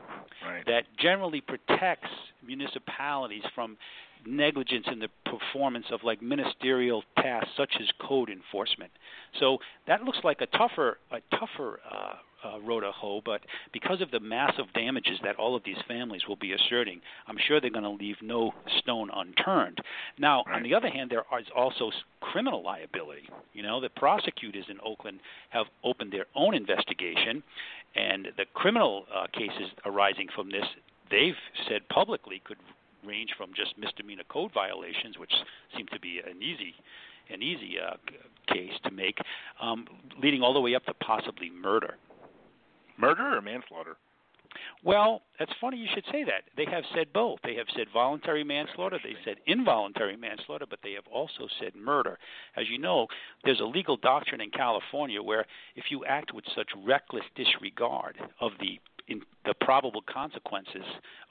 right. 0.45 0.65
that 0.65 0.83
generally 0.97 1.41
protects 1.41 2.09
municipalities 2.45 3.43
from 3.53 3.77
negligence 4.25 4.85
in 4.91 4.99
the 4.99 5.09
performance 5.25 5.85
of 5.91 6.01
like 6.03 6.21
ministerial 6.21 7.03
tasks 7.17 7.51
such 7.57 7.73
as 7.79 7.87
code 7.99 8.29
enforcement. 8.29 8.91
So 9.39 9.57
that 9.87 10.03
looks 10.03 10.19
like 10.23 10.41
a 10.41 10.57
tougher 10.57 10.97
a 11.11 11.19
tougher 11.35 11.79
uh, 11.89 12.13
uh, 12.43 12.59
road 12.61 12.81
to 12.81 12.91
hoe, 12.91 13.21
but 13.23 13.41
because 13.71 14.01
of 14.01 14.11
the 14.11 14.19
massive 14.19 14.65
damages 14.73 15.19
that 15.23 15.35
all 15.35 15.55
of 15.55 15.63
these 15.63 15.77
families 15.87 16.23
will 16.27 16.35
be 16.35 16.53
asserting, 16.53 17.01
I'm 17.27 17.37
sure 17.47 17.61
they're 17.61 17.69
going 17.69 17.83
to 17.83 17.89
leave 17.89 18.15
no 18.21 18.51
stone 18.79 19.09
unturned. 19.13 19.79
Now, 20.17 20.43
right. 20.47 20.55
on 20.55 20.63
the 20.63 20.73
other 20.73 20.89
hand, 20.89 21.09
there 21.09 21.23
is 21.39 21.45
also 21.55 21.91
criminal 22.19 22.63
liability. 22.63 23.29
You 23.53 23.63
know, 23.63 23.79
the 23.79 23.89
prosecutors 23.89 24.65
in 24.69 24.77
Oakland 24.83 25.19
have 25.49 25.67
opened 25.83 26.11
their 26.11 26.25
own 26.35 26.55
investigation, 26.55 27.43
and 27.95 28.29
the 28.37 28.45
criminal 28.53 29.05
uh, 29.13 29.27
cases 29.33 29.69
arising 29.85 30.27
from 30.33 30.49
this, 30.49 30.65
they've 31.09 31.35
said 31.67 31.87
publicly, 31.89 32.41
could 32.45 32.57
range 33.05 33.31
from 33.37 33.51
just 33.55 33.77
misdemeanor 33.77 34.23
code 34.29 34.51
violations, 34.53 35.17
which 35.17 35.33
seem 35.75 35.87
to 35.87 35.99
be 35.99 36.19
an 36.19 36.41
easy 36.41 36.75
an 37.29 37.41
easy 37.41 37.75
uh, 37.79 37.95
case 38.53 38.73
to 38.83 38.91
make, 38.91 39.17
um, 39.61 39.87
leading 40.21 40.41
all 40.41 40.53
the 40.53 40.59
way 40.59 40.75
up 40.75 40.83
to 40.85 40.93
possibly 40.95 41.49
murder. 41.49 41.95
Murder 42.97 43.37
or 43.37 43.41
manslaughter? 43.41 43.95
Well, 44.83 45.21
that's 45.39 45.51
funny 45.61 45.77
you 45.77 45.87
should 45.93 46.05
say 46.11 46.23
that. 46.23 46.43
They 46.57 46.65
have 46.65 46.83
said 46.93 47.13
both. 47.13 47.39
They 47.43 47.55
have 47.55 47.67
said 47.75 47.87
voluntary 47.93 48.43
manslaughter, 48.43 48.99
they 49.01 49.15
said 49.23 49.37
involuntary 49.45 50.17
manslaughter, 50.17 50.65
but 50.69 50.79
they 50.83 50.93
have 50.93 51.07
also 51.07 51.47
said 51.59 51.75
murder. 51.75 52.17
As 52.57 52.67
you 52.69 52.77
know, 52.77 53.07
there's 53.43 53.59
a 53.59 53.65
legal 53.65 53.95
doctrine 53.95 54.41
in 54.41 54.49
California 54.49 55.21
where 55.21 55.45
if 55.75 55.85
you 55.89 56.03
act 56.05 56.33
with 56.33 56.45
such 56.55 56.69
reckless 56.85 57.23
disregard 57.35 58.17
of 58.39 58.51
the 58.59 58.79
in 59.07 59.21
the 59.45 59.53
probable 59.61 60.01
consequences 60.01 60.83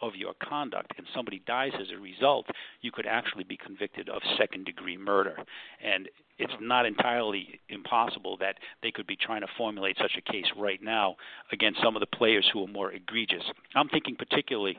of 0.03 0.15
your 0.15 0.35
conduct 0.43 0.93
and 0.99 1.07
somebody 1.15 1.43
dies 1.47 1.73
as 1.81 1.89
a 1.97 2.01
result, 2.01 2.47
you 2.81 2.91
could 2.91 3.07
actually 3.07 3.45
be 3.45 3.57
convicted 3.57 4.09
of 4.09 4.21
second 4.39 4.65
degree 4.65 4.97
murder. 4.97 5.37
And 5.83 6.09
it's 6.39 6.53
not 6.61 6.87
entirely 6.87 7.61
impossible 7.69 8.37
that 8.39 8.57
they 8.83 8.91
could 8.91 9.07
be 9.07 9.17
trying 9.17 9.43
to 9.43 9.47
formulate 9.59 9.97
such 10.01 10.13
a 10.17 10.33
case 10.33 10.47
right 10.57 10.83
now 10.83 11.17
against 11.53 11.81
some 11.83 11.97
of 11.97 12.01
the 12.01 12.07
players 12.07 12.49
who 12.53 12.65
are 12.65 12.69
more 12.69 12.93
egregious. 12.93 13.45
I'm 13.75 13.89
thinking 13.89 14.17
particularly 14.17 14.79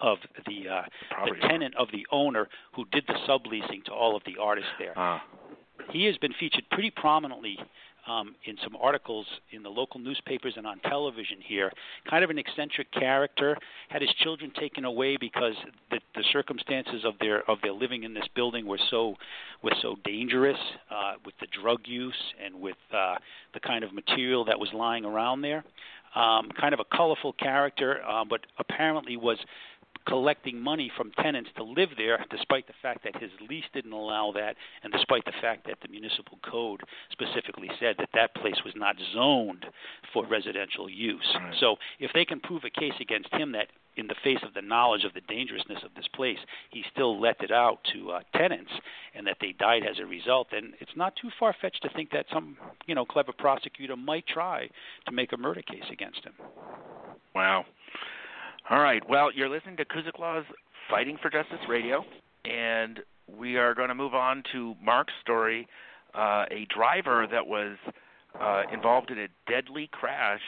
of 0.00 0.18
the 0.46 0.68
uh, 0.68 0.82
the 1.24 1.48
tenant 1.48 1.74
of 1.78 1.88
the 1.92 2.04
owner 2.10 2.48
who 2.74 2.84
did 2.90 3.04
the 3.06 3.14
subleasing 3.28 3.84
to 3.84 3.92
all 3.92 4.16
of 4.16 4.22
the 4.26 4.34
artists 4.40 4.70
there. 4.78 4.98
Uh. 4.98 5.20
He 5.90 6.06
has 6.06 6.16
been 6.18 6.32
featured 6.38 6.64
pretty 6.70 6.90
prominently 6.90 7.58
um, 8.06 8.34
in 8.44 8.56
some 8.62 8.76
articles 8.76 9.26
in 9.52 9.62
the 9.62 9.68
local 9.68 10.00
newspapers 10.00 10.54
and 10.56 10.66
on 10.66 10.80
television 10.80 11.38
here. 11.46 11.72
Kind 12.08 12.24
of 12.24 12.30
an 12.30 12.38
eccentric 12.38 12.90
character. 12.92 13.56
Had 13.88 14.02
his 14.02 14.10
children 14.22 14.52
taken 14.58 14.84
away 14.84 15.16
because 15.16 15.54
the, 15.90 16.00
the 16.14 16.24
circumstances 16.32 17.04
of 17.04 17.14
their 17.20 17.48
of 17.50 17.58
their 17.62 17.72
living 17.72 18.04
in 18.04 18.14
this 18.14 18.26
building 18.34 18.66
were 18.66 18.80
so 18.90 19.14
were 19.62 19.74
so 19.80 19.96
dangerous 20.04 20.58
uh, 20.90 21.14
with 21.24 21.34
the 21.40 21.46
drug 21.60 21.80
use 21.84 22.14
and 22.44 22.54
with 22.60 22.76
uh, 22.92 23.14
the 23.54 23.60
kind 23.60 23.84
of 23.84 23.92
material 23.92 24.44
that 24.44 24.58
was 24.58 24.68
lying 24.74 25.04
around 25.04 25.42
there. 25.42 25.64
Um, 26.14 26.50
kind 26.60 26.74
of 26.74 26.80
a 26.80 26.96
colorful 26.96 27.32
character, 27.32 28.00
uh, 28.06 28.24
but 28.28 28.40
apparently 28.58 29.16
was 29.16 29.38
collecting 30.06 30.58
money 30.58 30.90
from 30.96 31.12
tenants 31.22 31.50
to 31.56 31.64
live 31.64 31.90
there, 31.96 32.24
despite 32.30 32.66
the 32.66 32.72
fact 32.82 33.04
that 33.04 33.20
his 33.20 33.30
lease 33.48 33.64
didn't 33.72 33.92
allow 33.92 34.32
that, 34.34 34.56
and 34.82 34.92
despite 34.92 35.24
the 35.24 35.32
fact 35.40 35.66
that 35.66 35.78
the 35.82 35.88
municipal 35.88 36.38
code 36.48 36.80
specifically 37.10 37.70
said 37.80 37.96
that 37.98 38.10
that 38.14 38.34
place 38.34 38.60
was 38.64 38.74
not 38.76 38.96
zoned 39.14 39.66
for 40.12 40.26
residential 40.26 40.88
use. 40.88 41.28
Right. 41.34 41.54
So, 41.60 41.76
if 41.98 42.10
they 42.12 42.24
can 42.24 42.40
prove 42.40 42.62
a 42.64 42.70
case 42.70 42.94
against 43.00 43.32
him 43.32 43.52
that 43.52 43.68
in 43.96 44.06
the 44.06 44.14
face 44.24 44.38
of 44.42 44.54
the 44.54 44.62
knowledge 44.62 45.04
of 45.04 45.12
the 45.12 45.20
dangerousness 45.22 45.80
of 45.84 45.94
this 45.94 46.08
place, 46.14 46.38
he 46.70 46.82
still 46.92 47.20
let 47.20 47.40
it 47.42 47.50
out 47.50 47.78
to 47.92 48.10
uh, 48.10 48.20
tenants, 48.34 48.70
and 49.14 49.26
that 49.26 49.36
they 49.40 49.52
died 49.52 49.82
as 49.88 49.98
a 49.98 50.06
result. 50.06 50.48
Then 50.50 50.72
it's 50.80 50.96
not 50.96 51.14
too 51.20 51.28
far 51.38 51.54
fetched 51.60 51.82
to 51.82 51.90
think 51.90 52.10
that 52.12 52.26
some, 52.32 52.56
you 52.86 52.94
know, 52.94 53.04
clever 53.04 53.32
prosecutor 53.36 53.96
might 53.96 54.26
try 54.26 54.68
to 55.06 55.12
make 55.12 55.32
a 55.32 55.36
murder 55.36 55.62
case 55.62 55.84
against 55.92 56.24
him. 56.24 56.32
Wow. 57.34 57.66
All 58.72 58.80
right. 58.80 59.06
Well, 59.06 59.28
you're 59.34 59.50
listening 59.50 59.76
to 59.76 59.84
Kuzyk 59.84 60.18
Law's 60.18 60.46
Fighting 60.88 61.18
for 61.20 61.28
Justice 61.28 61.58
Radio, 61.68 62.06
and 62.46 63.00
we 63.28 63.56
are 63.58 63.74
going 63.74 63.90
to 63.90 63.94
move 63.94 64.14
on 64.14 64.42
to 64.52 64.74
Mark's 64.82 65.12
story. 65.20 65.68
Uh, 66.14 66.46
a 66.50 66.66
driver 66.74 67.26
that 67.30 67.46
was 67.46 67.76
uh, 68.40 68.62
involved 68.72 69.10
in 69.10 69.18
a 69.18 69.28
deadly 69.46 69.90
crash. 69.92 70.40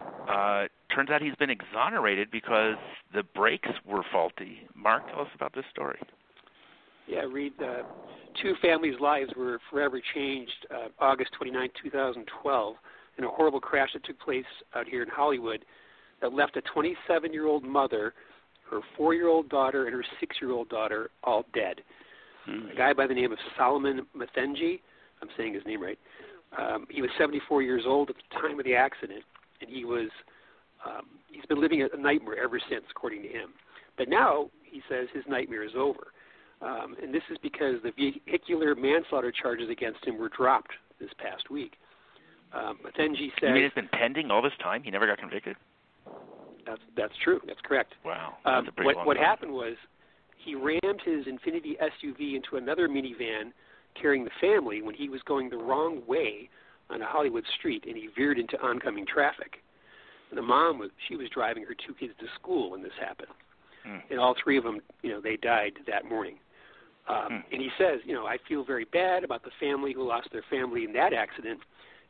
Uh, 0.00 0.68
turns 0.94 1.10
out 1.10 1.22
he's 1.22 1.34
been 1.40 1.50
exonerated 1.50 2.30
because 2.30 2.76
the 3.12 3.24
brakes 3.34 3.70
were 3.84 4.04
faulty. 4.12 4.58
Mark, 4.76 5.04
tell 5.08 5.22
us 5.22 5.28
about 5.34 5.52
this 5.52 5.64
story. 5.68 5.98
Yeah, 7.08 7.22
Reid. 7.22 7.54
Uh, 7.60 7.82
two 8.40 8.54
families' 8.62 9.00
lives 9.00 9.32
were 9.36 9.58
forever 9.72 10.00
changed 10.14 10.68
uh, 10.72 10.86
August 11.00 11.32
29, 11.36 11.68
2012, 11.82 12.76
in 13.18 13.24
a 13.24 13.28
horrible 13.28 13.60
crash 13.60 13.88
that 13.94 14.04
took 14.04 14.20
place 14.20 14.44
out 14.76 14.86
here 14.86 15.02
in 15.02 15.08
Hollywood 15.08 15.64
that 16.22 16.32
left 16.32 16.56
a 16.56 16.62
27 16.62 17.32
year 17.32 17.46
old 17.46 17.64
mother, 17.64 18.14
her 18.70 18.80
four 18.96 19.12
year 19.12 19.28
old 19.28 19.50
daughter, 19.50 19.86
and 19.86 19.94
her 19.94 20.04
six 20.18 20.36
year 20.40 20.52
old 20.52 20.68
daughter 20.70 21.10
all 21.22 21.44
dead. 21.52 21.82
Mm-hmm. 22.48 22.70
A 22.70 22.74
guy 22.74 22.92
by 22.94 23.06
the 23.06 23.14
name 23.14 23.32
of 23.32 23.38
Solomon 23.56 24.06
Methenge, 24.16 24.80
I'm 25.20 25.28
saying 25.36 25.54
his 25.54 25.62
name 25.66 25.82
right, 25.82 25.98
um, 26.58 26.86
he 26.90 27.02
was 27.02 27.10
74 27.18 27.62
years 27.62 27.82
old 27.86 28.10
at 28.10 28.16
the 28.16 28.40
time 28.40 28.58
of 28.58 28.64
the 28.64 28.74
accident, 28.74 29.22
and 29.60 29.68
he 29.68 29.84
was 29.84 30.08
um, 30.86 31.06
he's 31.30 31.44
been 31.46 31.60
living 31.60 31.86
a 31.92 31.96
nightmare 31.96 32.42
ever 32.42 32.60
since, 32.68 32.84
according 32.90 33.22
to 33.22 33.28
him. 33.28 33.50
But 33.96 34.08
now 34.08 34.50
he 34.64 34.80
says 34.88 35.06
his 35.12 35.24
nightmare 35.28 35.64
is 35.64 35.72
over, 35.76 36.12
um, 36.60 36.96
and 37.02 37.14
this 37.14 37.22
is 37.30 37.38
because 37.42 37.76
the 37.82 37.92
vehicular 37.92 38.74
manslaughter 38.74 39.32
charges 39.32 39.68
against 39.70 40.04
him 40.04 40.18
were 40.18 40.30
dropped 40.30 40.72
this 40.98 41.10
past 41.18 41.50
week. 41.50 41.74
Um, 42.52 42.78
Methenge 42.84 43.16
says. 43.40 43.48
You 43.48 43.54
mean 43.54 43.64
it's 43.64 43.74
been 43.74 43.88
pending 43.92 44.30
all 44.30 44.42
this 44.42 44.52
time? 44.62 44.82
He 44.82 44.90
never 44.90 45.06
got 45.06 45.18
convicted? 45.18 45.56
That's 46.66 46.80
that's 46.96 47.12
true. 47.22 47.40
That's 47.46 47.60
correct. 47.64 47.94
Wow. 48.04 48.34
Um, 48.44 48.64
That's 48.64 48.76
pretty 48.76 48.94
what 48.94 49.06
what 49.06 49.14
time. 49.14 49.24
happened 49.24 49.52
was 49.52 49.74
he 50.36 50.54
rammed 50.54 51.00
his 51.04 51.26
Infiniti 51.26 51.74
SUV 51.80 52.34
into 52.36 52.56
another 52.56 52.88
minivan 52.88 53.52
carrying 54.00 54.24
the 54.24 54.30
family 54.40 54.82
when 54.82 54.94
he 54.94 55.08
was 55.08 55.20
going 55.22 55.50
the 55.50 55.56
wrong 55.56 56.02
way 56.06 56.48
on 56.90 57.02
a 57.02 57.06
Hollywood 57.06 57.44
street 57.58 57.84
and 57.86 57.96
he 57.96 58.08
veered 58.16 58.38
into 58.38 58.60
oncoming 58.62 59.06
traffic. 59.06 59.62
And 60.30 60.38
the 60.38 60.42
mom 60.42 60.78
was 60.78 60.90
she 61.08 61.16
was 61.16 61.28
driving 61.28 61.64
her 61.64 61.74
two 61.86 61.94
kids 61.94 62.12
to 62.20 62.26
school 62.40 62.70
when 62.70 62.82
this 62.82 62.92
happened. 63.00 63.28
Hmm. 63.84 63.98
And 64.10 64.18
all 64.18 64.34
three 64.42 64.56
of 64.56 64.64
them, 64.64 64.80
you 65.02 65.10
know, 65.10 65.20
they 65.20 65.36
died 65.36 65.72
that 65.86 66.04
morning. 66.08 66.36
Um, 67.08 67.26
Hmm. 67.28 67.52
And 67.52 67.60
he 67.62 67.68
says, 67.78 68.00
you 68.04 68.14
know, 68.14 68.26
I 68.26 68.38
feel 68.48 68.64
very 68.64 68.84
bad 68.84 69.24
about 69.24 69.42
the 69.42 69.50
family 69.60 69.92
who 69.92 70.06
lost 70.06 70.28
their 70.32 70.44
family 70.48 70.84
in 70.84 70.92
that 70.94 71.12
accident, 71.12 71.60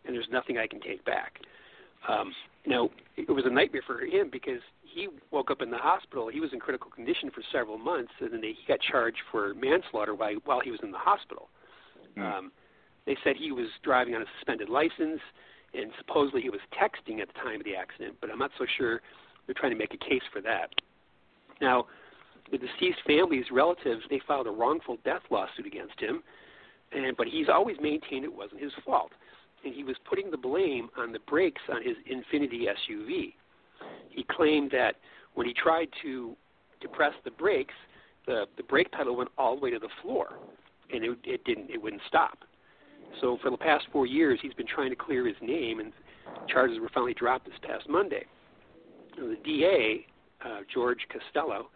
and 0.04 0.14
there's 0.14 0.28
nothing 0.30 0.58
I 0.58 0.66
can 0.66 0.80
take 0.80 1.04
back. 1.04 1.40
Um, 2.08 2.32
you 2.64 2.70
know, 2.72 2.90
it 3.16 3.30
was 3.30 3.44
a 3.46 3.50
nightmare 3.50 3.82
for 3.86 4.00
him 4.00 4.28
because 4.30 4.60
he 4.82 5.08
woke 5.30 5.50
up 5.50 5.62
in 5.62 5.70
the 5.70 5.78
hospital. 5.78 6.28
He 6.28 6.40
was 6.40 6.50
in 6.52 6.60
critical 6.60 6.90
condition 6.90 7.30
for 7.30 7.42
several 7.50 7.78
months, 7.78 8.12
and 8.20 8.32
then 8.32 8.40
they, 8.40 8.48
he 8.48 8.64
got 8.68 8.78
charged 8.80 9.18
for 9.30 9.54
manslaughter 9.54 10.14
while, 10.14 10.34
while 10.44 10.60
he 10.60 10.70
was 10.70 10.80
in 10.82 10.92
the 10.92 10.98
hospital. 10.98 11.48
Hmm. 12.14 12.22
Um, 12.22 12.52
they 13.04 13.16
said 13.24 13.34
he 13.36 13.50
was 13.50 13.66
driving 13.82 14.14
on 14.14 14.22
a 14.22 14.26
suspended 14.38 14.68
license, 14.68 15.20
and 15.74 15.90
supposedly 15.98 16.40
he 16.42 16.50
was 16.50 16.60
texting 16.72 17.20
at 17.20 17.28
the 17.28 17.34
time 17.34 17.58
of 17.58 17.64
the 17.64 17.74
accident, 17.74 18.16
but 18.20 18.30
I'm 18.30 18.38
not 18.38 18.52
so 18.58 18.66
sure 18.78 19.00
they're 19.46 19.54
trying 19.54 19.72
to 19.72 19.78
make 19.78 19.94
a 19.94 19.98
case 19.98 20.22
for 20.32 20.40
that. 20.42 20.70
Now, 21.60 21.86
the 22.50 22.58
deceased 22.58 22.98
family's 23.06 23.46
relatives, 23.50 24.02
they 24.08 24.20
filed 24.26 24.46
a 24.46 24.50
wrongful 24.50 24.98
death 25.04 25.22
lawsuit 25.30 25.66
against 25.66 25.98
him, 25.98 26.22
and 26.92 27.16
but 27.16 27.26
he's 27.26 27.48
always 27.48 27.76
maintained 27.80 28.24
it 28.24 28.32
wasn't 28.32 28.60
his 28.60 28.72
fault 28.84 29.10
and 29.64 29.74
he 29.74 29.84
was 29.84 29.96
putting 30.08 30.30
the 30.30 30.36
blame 30.36 30.88
on 30.96 31.12
the 31.12 31.18
brakes 31.20 31.62
on 31.72 31.82
his 31.82 31.96
Infiniti 32.10 32.64
SUV. 32.66 33.34
He 34.10 34.24
claimed 34.30 34.70
that 34.72 34.96
when 35.34 35.46
he 35.46 35.54
tried 35.54 35.88
to 36.02 36.36
depress 36.80 37.12
the 37.24 37.30
brakes, 37.30 37.74
the 38.26 38.46
the 38.56 38.62
brake 38.62 38.90
pedal 38.92 39.16
went 39.16 39.30
all 39.38 39.56
the 39.56 39.62
way 39.62 39.70
to 39.70 39.78
the 39.78 39.88
floor, 40.02 40.38
and 40.92 41.04
it, 41.04 41.18
it 41.24 41.44
didn't 41.44 41.70
it 41.70 41.80
wouldn't 41.82 42.02
stop. 42.06 42.38
So 43.20 43.38
for 43.42 43.50
the 43.50 43.56
past 43.56 43.86
four 43.92 44.06
years, 44.06 44.38
he's 44.42 44.54
been 44.54 44.66
trying 44.66 44.90
to 44.90 44.96
clear 44.96 45.26
his 45.26 45.36
name, 45.42 45.80
and 45.80 45.92
charges 46.48 46.78
were 46.80 46.90
finally 46.92 47.14
dropped 47.14 47.46
this 47.46 47.54
past 47.62 47.88
Monday. 47.88 48.24
The 49.16 49.36
DA, 49.44 50.06
uh, 50.44 50.60
George 50.72 51.00
Costello, 51.12 51.68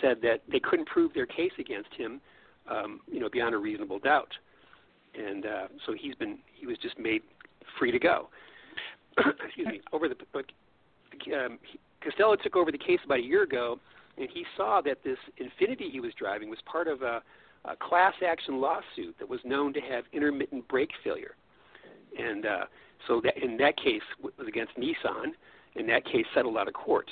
said 0.00 0.18
that 0.22 0.42
they 0.50 0.58
couldn't 0.58 0.86
prove 0.86 1.14
their 1.14 1.26
case 1.26 1.52
against 1.58 1.92
him, 1.94 2.20
um, 2.68 3.00
you 3.10 3.20
know, 3.20 3.28
beyond 3.30 3.54
a 3.54 3.58
reasonable 3.58 3.98
doubt. 3.98 4.32
And 5.14 5.46
uh, 5.46 5.68
so 5.86 5.94
he's 5.98 6.14
been 6.14 6.38
he 6.54 6.66
was 6.66 6.78
just 6.78 6.98
made 6.98 7.22
free 7.78 7.90
to 7.90 7.98
go. 7.98 8.28
Excuse 9.44 9.66
me. 9.66 9.80
Over 9.92 10.08
the 10.08 10.16
um, 11.34 11.58
Costello 12.02 12.36
took 12.36 12.56
over 12.56 12.72
the 12.72 12.78
case 12.78 13.00
about 13.04 13.18
a 13.18 13.22
year 13.22 13.42
ago, 13.42 13.78
and 14.18 14.28
he 14.32 14.44
saw 14.56 14.80
that 14.82 14.98
this 15.04 15.18
Infiniti 15.40 15.90
he 15.90 16.00
was 16.00 16.12
driving 16.18 16.48
was 16.48 16.58
part 16.64 16.88
of 16.88 17.02
a, 17.02 17.22
a 17.64 17.76
class 17.76 18.14
action 18.26 18.60
lawsuit 18.60 19.14
that 19.18 19.28
was 19.28 19.40
known 19.44 19.72
to 19.74 19.80
have 19.80 20.04
intermittent 20.12 20.66
brake 20.68 20.90
failure, 21.04 21.34
and 22.18 22.46
uh, 22.46 22.64
so 23.06 23.20
that 23.22 23.36
in 23.42 23.56
that 23.58 23.76
case 23.76 24.02
was 24.22 24.48
against 24.48 24.72
Nissan, 24.76 25.32
and 25.76 25.88
that 25.88 26.04
case 26.04 26.26
settled 26.34 26.56
out 26.56 26.68
of 26.68 26.74
court. 26.74 27.10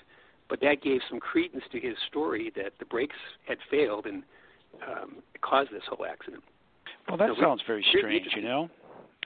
But 0.49 0.61
that 0.63 0.83
gave 0.83 1.01
some 1.09 1.21
credence 1.21 1.63
to 1.71 1.79
his 1.79 1.95
story 2.09 2.53
that 2.57 2.73
the 2.81 2.85
brakes 2.85 3.17
had 3.47 3.59
failed 3.71 4.07
and 4.07 4.25
um, 4.87 5.17
caused 5.43 5.71
this 5.71 5.83
whole 5.89 6.05
accident. 6.05 6.43
Well, 7.09 7.17
that 7.19 7.31
So, 7.37 7.43
sounds 7.43 7.63
very 7.67 7.85
strange. 7.97 8.29
You 8.35 8.43
know, 8.43 8.71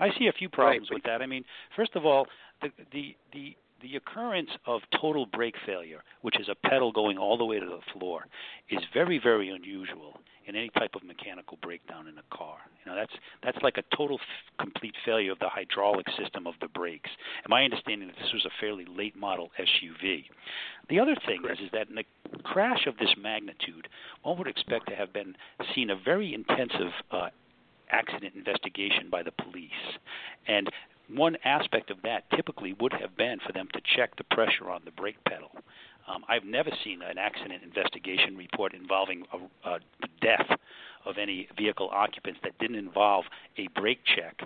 I 0.00 0.10
see 0.18 0.26
a 0.28 0.32
few 0.32 0.48
problems 0.48 0.88
Right, 0.90 0.96
with 0.96 1.04
that. 1.04 1.22
I 1.22 1.26
mean, 1.26 1.44
first 1.76 1.94
of 1.96 2.04
all, 2.06 2.26
the 2.62 2.70
the 2.92 3.16
the 3.32 3.56
the 3.82 3.96
occurrence 3.96 4.48
of 4.66 4.80
total 4.98 5.26
brake 5.26 5.56
failure, 5.66 6.02
which 6.22 6.40
is 6.40 6.48
a 6.48 6.54
pedal 6.68 6.90
going 6.90 7.18
all 7.18 7.36
the 7.36 7.44
way 7.44 7.60
to 7.60 7.66
the 7.66 7.80
floor, 7.92 8.26
is 8.70 8.80
very 8.94 9.18
very 9.18 9.50
unusual 9.50 10.18
in 10.46 10.56
any 10.56 10.68
type 10.70 10.90
of 10.94 11.02
mechanical 11.02 11.58
breakdown 11.62 12.06
in 12.06 12.16
a 12.18 12.36
car. 12.36 12.56
You 12.84 12.90
know, 12.90 12.96
that's 12.96 13.12
that's 13.42 13.58
like 13.62 13.76
a 13.78 13.96
total 13.96 14.18
f- 14.20 14.56
complete 14.58 14.94
failure 15.04 15.32
of 15.32 15.38
the 15.38 15.48
hydraulic 15.48 16.06
system 16.18 16.46
of 16.46 16.54
the 16.60 16.68
brakes. 16.68 17.10
And 17.44 17.50
my 17.50 17.64
understanding 17.64 18.08
that 18.08 18.16
this 18.16 18.32
was 18.32 18.44
a 18.44 18.50
fairly 18.60 18.84
late 18.86 19.16
model 19.16 19.50
SUV. 19.58 20.24
The 20.88 20.98
other 21.00 21.16
thing 21.26 21.42
is, 21.50 21.58
is 21.60 21.70
that 21.72 21.88
in 21.88 21.98
a 21.98 22.04
crash 22.42 22.86
of 22.86 22.96
this 22.98 23.14
magnitude, 23.18 23.88
one 24.22 24.36
would 24.38 24.46
expect 24.48 24.88
to 24.88 24.94
have 24.96 25.12
been 25.12 25.34
seen 25.74 25.90
a 25.90 25.96
very 25.96 26.34
intensive 26.34 26.92
uh, 27.10 27.28
accident 28.00 28.32
investigation 28.42 29.04
by 29.16 29.22
the 29.22 29.34
police. 29.44 29.84
And 30.56 30.66
one 31.08 31.36
aspect 31.44 31.90
of 31.94 31.98
that 32.02 32.22
typically 32.36 32.72
would 32.80 32.94
have 33.02 33.14
been 33.24 33.38
for 33.46 33.52
them 33.52 33.68
to 33.74 33.80
check 33.94 34.10
the 34.16 34.28
pressure 34.36 34.68
on 34.74 34.80
the 34.84 34.94
brake 35.00 35.22
pedal. 35.30 35.50
Um, 36.08 36.20
I've 36.32 36.44
never 36.58 36.70
seen 36.84 36.98
an 37.02 37.18
accident 37.18 37.62
investigation 37.70 38.36
report 38.36 38.74
involving 38.74 39.20
a, 39.36 39.38
a, 39.70 39.72
the 40.02 40.08
death 40.20 40.48
of 41.08 41.14
any 41.18 41.48
vehicle 41.56 41.88
occupants 42.04 42.40
that 42.42 42.58
didn't 42.58 42.76
involve 42.76 43.24
a 43.62 43.68
brake 43.80 44.02
check. 44.16 44.36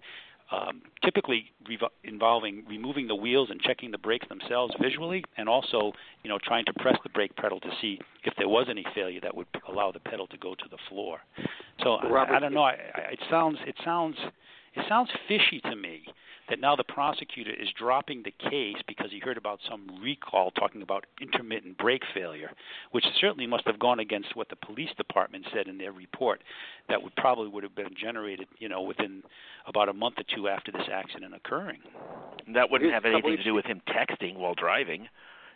Um, 0.50 0.81
typically 1.05 1.40
revo- 1.71 1.97
involving 2.05 2.64
removing 2.76 3.07
the 3.07 3.14
wheels 3.25 3.49
and 3.52 3.61
checking 3.61 3.90
the 3.90 4.02
brakes 4.09 4.26
themselves 4.28 4.73
visually, 4.81 5.21
and 5.37 5.47
also, 5.47 5.93
you 6.23 6.31
know, 6.31 6.38
trying 6.50 6.64
to 6.71 6.73
press 6.83 6.97
the 7.02 7.11
brake 7.11 7.35
pedal 7.37 7.61
to 7.61 7.71
see 7.81 8.00
if 8.25 8.33
there 8.38 8.49
was 8.49 8.67
any 8.71 8.85
failure 8.95 9.21
that 9.21 9.35
would 9.37 9.47
allow 9.71 9.93
the 9.93 10.00
pedal 10.11 10.26
to 10.28 10.38
go 10.38 10.55
to 10.55 10.67
the 10.71 10.81
floor. 10.88 11.14
So 11.82 11.94
I, 11.94 12.08
Robert, 12.08 12.35
I 12.35 12.38
don't 12.40 12.54
know. 12.54 12.62
I, 12.62 12.73
I, 12.94 13.00
it 13.12 13.20
sounds 13.30 13.58
it 13.66 13.76
sounds 13.85 14.16
it 14.75 14.85
sounds 14.88 15.11
fishy 15.28 15.61
to 15.61 15.76
me 15.76 16.02
that 16.49 16.61
now 16.61 16.75
the 16.75 16.85
prosecutor 16.85 17.50
is 17.52 17.68
dropping 17.78 18.23
the 18.23 18.30
case 18.50 18.76
because 18.87 19.11
he 19.11 19.18
heard 19.18 19.37
about 19.37 19.61
some 19.68 19.87
recall 20.02 20.50
talking 20.52 20.80
about 20.80 21.04
intermittent 21.20 21.76
brake 21.76 22.02
failure, 22.14 22.50
which 22.92 23.04
certainly 23.20 23.47
must 23.47 23.66
have 23.66 23.78
gone 23.78 23.99
against 24.00 24.35
what 24.35 24.49
the 24.49 24.56
police 24.56 24.88
department 24.97 25.44
said 25.54 25.68
in 25.68 25.76
their 25.76 25.92
report. 25.92 26.42
That 26.88 27.02
would 27.02 27.14
probably 27.16 27.49
would 27.49 27.64
have 27.64 27.75
been 27.75 27.90
generated, 28.00 28.49
you 28.58 28.68
know, 28.68 28.80
within 28.80 29.23
about 29.66 29.90
a 29.90 29.92
month 29.92 30.14
or 30.18 30.25
two 30.35 30.49
after 30.49 30.73
this 30.73 30.88
accident 30.90 31.35
occurring. 31.35 31.80
That 32.54 32.70
wouldn't 32.70 32.92
have 32.94 33.04
anything 33.04 33.37
to 33.37 33.44
do 33.44 33.52
with 33.54 33.66
him 33.66 33.82
texting 33.88 34.37
while 34.38 34.54
driving 34.54 35.06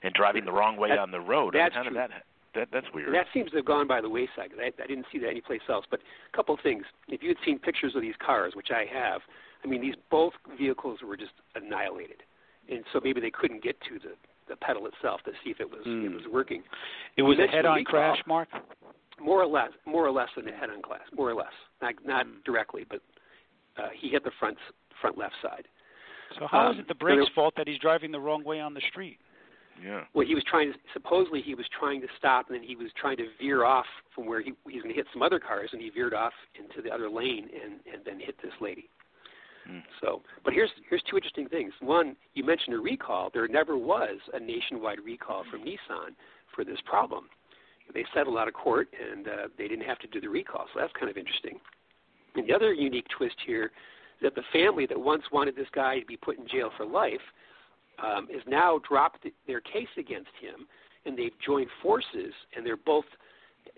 and 0.02 0.12
driving 0.12 0.44
the 0.44 0.52
wrong 0.52 0.76
way 0.76 0.90
That- 0.90 0.98
on 0.98 1.10
the 1.10 1.20
road. 1.20 1.54
that's 1.54 1.74
How 1.74 1.84
did 1.84 1.90
true. 1.90 1.98
that, 1.98 2.10
that 2.54 2.68
that's 2.72 2.86
weird. 2.94 3.14
That 3.14 3.26
seems 3.32 3.50
to 3.50 3.56
have 3.56 3.64
gone 3.66 3.86
by 3.86 4.00
the 4.00 4.08
wayside. 4.08 4.50
I, 4.60 4.72
I 4.82 4.86
didn't 4.86 5.06
see 5.12 5.18
that 5.20 5.28
anyplace 5.28 5.60
else. 5.68 5.84
But 5.90 6.00
a 6.32 6.36
couple 6.36 6.54
of 6.54 6.60
things. 6.60 6.84
If 7.08 7.22
you 7.22 7.28
had 7.28 7.38
seen 7.44 7.58
pictures 7.58 7.94
of 7.96 8.02
these 8.02 8.14
cars, 8.24 8.54
which 8.54 8.68
I 8.70 8.84
have, 8.92 9.20
I 9.64 9.66
mean, 9.68 9.80
these 9.80 9.94
both 10.10 10.32
vehicles 10.58 10.98
were 11.06 11.16
just 11.16 11.32
annihilated, 11.54 12.22
and 12.70 12.84
so 12.92 13.00
maybe 13.02 13.20
they 13.20 13.30
couldn't 13.30 13.62
get 13.62 13.76
to 13.88 13.98
the 13.98 14.14
the 14.48 14.56
pedal 14.56 14.86
itself 14.88 15.20
to 15.24 15.30
see 15.44 15.50
if 15.50 15.60
it 15.60 15.70
was 15.70 15.80
Hmm. 15.84 16.06
it 16.06 16.12
was 16.12 16.26
working. 16.30 16.62
It 17.16 17.22
was 17.22 17.38
a 17.38 17.46
head-on 17.46 17.84
crash, 17.84 18.18
Mark. 18.26 18.48
More 19.20 19.40
or 19.40 19.46
less, 19.46 19.70
more 19.86 20.04
or 20.04 20.10
less 20.10 20.28
than 20.36 20.48
a 20.48 20.52
head-on 20.52 20.82
crash, 20.82 21.06
More 21.16 21.30
or 21.30 21.34
less, 21.34 21.52
not 21.80 21.94
not 22.04 22.26
Hmm. 22.26 22.32
directly, 22.44 22.84
but 22.88 23.00
uh, 23.78 23.88
he 23.94 24.08
hit 24.10 24.24
the 24.24 24.32
front 24.38 24.58
front 25.00 25.16
left 25.16 25.34
side. 25.40 25.66
So 26.38 26.46
how 26.46 26.70
is 26.70 26.74
Um, 26.74 26.80
it 26.80 26.88
the 26.88 26.94
so 26.94 26.98
brake's 26.98 27.16
there- 27.26 27.34
fault 27.34 27.54
that 27.56 27.68
he's 27.68 27.78
driving 27.78 28.10
the 28.10 28.20
wrong 28.20 28.42
way 28.42 28.58
on 28.60 28.74
the 28.74 28.80
street? 28.82 29.18
Yeah. 29.84 30.02
Well, 30.14 30.26
he 30.26 30.34
was 30.34 30.44
trying 30.44 30.72
to 30.72 30.78
supposedly 30.92 31.40
he 31.42 31.54
was 31.54 31.66
trying 31.78 32.00
to 32.00 32.06
stop, 32.18 32.48
and 32.48 32.56
then 32.56 32.66
he 32.66 32.76
was 32.76 32.88
trying 33.00 33.16
to 33.18 33.26
veer 33.40 33.64
off 33.64 33.86
from 34.14 34.26
where 34.26 34.40
he, 34.40 34.52
he 34.68 34.76
was 34.76 34.82
going 34.82 34.94
to 34.94 34.98
hit 34.98 35.06
some 35.12 35.22
other 35.22 35.38
cars, 35.38 35.70
and 35.72 35.80
he 35.80 35.90
veered 35.90 36.14
off 36.14 36.32
into 36.58 36.82
the 36.82 36.92
other 36.92 37.08
lane 37.10 37.48
and 37.52 37.74
and 37.92 38.04
then 38.04 38.20
hit 38.20 38.36
this 38.42 38.52
lady. 38.60 38.88
Hmm. 39.66 39.78
So, 40.00 40.22
but 40.44 40.52
here's 40.52 40.70
here's 40.88 41.02
two 41.08 41.16
interesting 41.16 41.48
things. 41.48 41.72
One, 41.80 42.16
you 42.34 42.44
mentioned 42.44 42.74
a 42.76 42.80
recall. 42.80 43.30
There 43.32 43.46
never 43.48 43.76
was 43.76 44.18
a 44.32 44.40
nationwide 44.40 44.98
recall 45.04 45.44
from 45.50 45.60
Nissan 45.60 46.14
for 46.54 46.64
this 46.64 46.78
problem. 46.84 47.24
They 47.94 48.04
settled 48.14 48.38
out 48.38 48.48
of 48.48 48.54
court, 48.54 48.88
and 48.92 49.28
uh, 49.28 49.48
they 49.58 49.68
didn't 49.68 49.84
have 49.84 49.98
to 49.98 50.06
do 50.06 50.20
the 50.20 50.28
recall. 50.28 50.66
So 50.72 50.80
that's 50.80 50.92
kind 50.98 51.10
of 51.10 51.16
interesting. 51.16 51.58
And 52.34 52.48
the 52.48 52.54
other 52.54 52.72
unique 52.72 53.06
twist 53.16 53.36
here 53.46 53.66
is 53.66 54.22
that 54.22 54.34
the 54.34 54.42
family 54.52 54.86
that 54.86 54.98
once 54.98 55.24
wanted 55.30 55.56
this 55.56 55.66
guy 55.74 55.98
to 55.98 56.06
be 56.06 56.16
put 56.16 56.38
in 56.38 56.48
jail 56.48 56.70
for 56.76 56.86
life 56.86 57.20
um, 57.98 58.28
has 58.32 58.42
now 58.46 58.80
dropped 58.88 59.26
their 59.46 59.60
case 59.60 59.88
against 59.98 60.30
him, 60.40 60.66
and 61.04 61.18
they've 61.18 61.32
joined 61.44 61.68
forces, 61.82 62.32
and 62.56 62.64
they're 62.64 62.76
both 62.76 63.04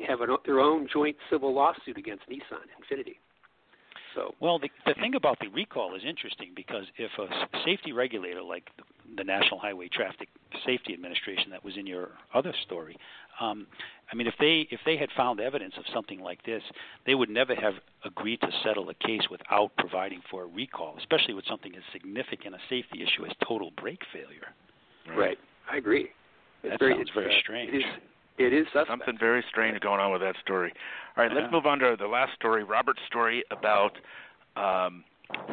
have 0.06 0.20
an, 0.20 0.36
their 0.44 0.60
own 0.60 0.88
joint 0.92 1.16
civil 1.30 1.54
lawsuit 1.54 1.96
against 1.96 2.24
Nissan 2.28 2.66
Infiniti. 2.80 3.16
So 4.14 4.34
Well, 4.40 4.58
the, 4.58 4.70
the 4.86 4.94
thing 4.94 5.14
about 5.14 5.38
the 5.40 5.48
recall 5.48 5.94
is 5.94 6.02
interesting 6.06 6.52
because 6.54 6.84
if 6.96 7.10
a 7.18 7.26
safety 7.64 7.92
regulator 7.92 8.42
like 8.42 8.70
the 9.16 9.24
National 9.24 9.58
Highway 9.58 9.88
Traffic 9.88 10.28
Safety 10.64 10.94
Administration 10.94 11.50
that 11.50 11.64
was 11.64 11.76
in 11.76 11.86
your 11.86 12.10
other 12.32 12.52
story, 12.64 12.96
um, 13.40 13.66
I 14.12 14.16
mean, 14.16 14.26
if 14.26 14.34
they 14.38 14.66
if 14.70 14.80
they 14.86 14.96
had 14.96 15.08
found 15.16 15.40
evidence 15.40 15.74
of 15.76 15.84
something 15.92 16.20
like 16.20 16.44
this, 16.44 16.62
they 17.06 17.14
would 17.14 17.30
never 17.30 17.54
have 17.54 17.74
agreed 18.04 18.40
to 18.42 18.48
settle 18.62 18.88
a 18.90 18.94
case 18.94 19.22
without 19.30 19.72
providing 19.76 20.20
for 20.30 20.44
a 20.44 20.46
recall, 20.46 20.94
especially 20.98 21.34
with 21.34 21.44
something 21.46 21.74
as 21.74 21.82
significant 21.92 22.54
a 22.54 22.58
safety 22.68 23.02
issue 23.02 23.24
as 23.26 23.32
total 23.46 23.72
brake 23.80 24.02
failure. 24.12 24.54
right, 25.18 25.38
I 25.70 25.76
agree. 25.78 26.10
It's 26.62 26.72
That 26.72 26.78
very, 26.78 26.92
sounds 26.92 27.02
it's, 27.08 27.10
very 27.14 27.34
uh, 27.34 27.40
strange. 27.40 27.74
It 27.74 27.78
is. 27.78 27.84
It 28.38 28.52
is 28.52 28.66
suspect. 28.66 28.88
Something 28.88 29.16
very 29.18 29.44
strange 29.48 29.80
going 29.80 30.00
on 30.00 30.10
with 30.12 30.20
that 30.22 30.34
story. 30.42 30.72
All 31.16 31.22
right, 31.24 31.32
let's 31.32 31.44
Yeah. 31.44 31.50
move 31.50 31.66
on 31.66 31.78
to 31.80 31.96
the 31.98 32.08
last 32.08 32.34
story, 32.34 32.64
Robert's 32.64 33.02
story 33.06 33.44
about 33.50 33.96
um, 34.56 35.02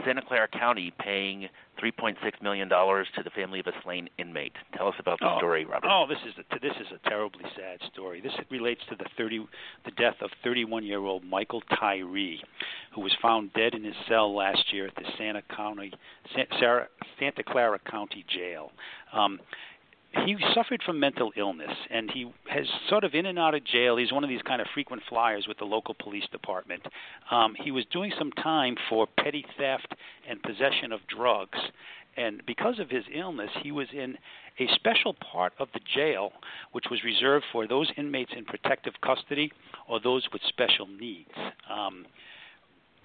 Santa 0.06 0.22
Clara 0.22 0.48
County 0.48 0.91
paying 1.00 1.48
$3.6 1.80 2.39
million 2.41 2.70
to 2.70 3.24
the 3.24 3.30
family 3.32 3.60
of 3.60 3.65
a 3.67 3.72
slain 3.84 4.08
inmate. 4.20 4.54
Tell 4.76 4.88
us 4.88 4.96
about 5.00 5.20
the 5.20 5.28
Oh. 5.30 5.38
story, 5.38 5.65
Robert. 5.65 5.88
Oh, 5.89 6.06
this 6.08 6.20
is 6.28 6.34
a, 6.38 6.60
this 6.60 6.76
is 6.78 6.88
a 6.91 7.10
terribly 7.10 7.46
sad 7.56 7.80
story. 7.91 8.22
This 8.22 8.34
relates 8.52 8.82
to 8.89 8.96
the 8.96 9.06
30 9.17 9.48
the 9.86 9.91
death 9.91 10.17
of 10.22 10.30
31-year-old 10.46 11.24
Michael 11.24 11.62
Tyree, 11.80 12.44
who 12.94 13.02
was 13.02 13.13
found 13.22 13.54
dead 13.54 13.74
in 13.74 13.84
his 13.84 13.96
cell 14.08 14.36
last 14.36 14.72
year 14.74 14.88
at 14.88 14.96
the 14.96 15.06
Santa 15.17 15.41
County 15.56 15.91
Sa- 16.36 16.86
Santa 17.20 17.44
Clara 17.44 17.80
County 17.80 18.24
Jail. 18.28 18.72
Um, 19.13 19.39
he 20.26 20.36
suffered 20.54 20.82
from 20.86 21.00
mental 21.00 21.32
illness 21.38 21.71
and 21.89 22.12
he 22.12 22.32
has 22.50 22.65
sort 22.89 23.04
of 23.04 23.13
in 23.13 23.26
and 23.26 23.39
out 23.39 23.56
of 23.56 23.63
jail. 23.63 23.97
He's 23.97 24.12
one 24.12 24.24
of 24.24 24.30
these 24.30 24.41
kind 24.41 24.62
of 24.62 24.67
frequent 24.74 25.04
flyers 25.08 25.45
with 25.47 25.58
the 25.58 25.65
local 25.65 25.95
police 25.97 26.26
department. 26.32 26.86
Um, 27.30 27.56
he 27.58 27.71
was 27.71 27.86
doing 27.91 28.12
some 28.17 28.32
time 28.32 28.76
for 28.89 29.08
petty 29.08 29.45
theft 29.58 29.93
and 30.30 30.41
possession 30.43 30.91
of 30.91 31.00
drugs 31.08 31.58
and 32.17 32.41
because 32.45 32.80
of 32.80 32.89
his 32.89 33.06
illness 33.13 33.50
he 33.63 33.71
was 33.71 33.88
in 33.93 34.17
a 34.60 34.67
special 34.76 35.13
part 35.13 35.54
of 35.60 35.69
the 35.74 35.80
jail 35.95 36.34
which 36.74 36.86
was 36.91 37.04
reserved 37.04 37.45
for 37.52 37.67
those 37.67 37.89
inmates 37.97 38.32
in 38.36 38.43
protective 38.43 38.93
custody 39.02 39.52
or 39.88 40.00
those 40.00 40.28
with 40.34 40.41
special 40.47 40.88
needs. 40.88 41.32
Um, 41.69 42.06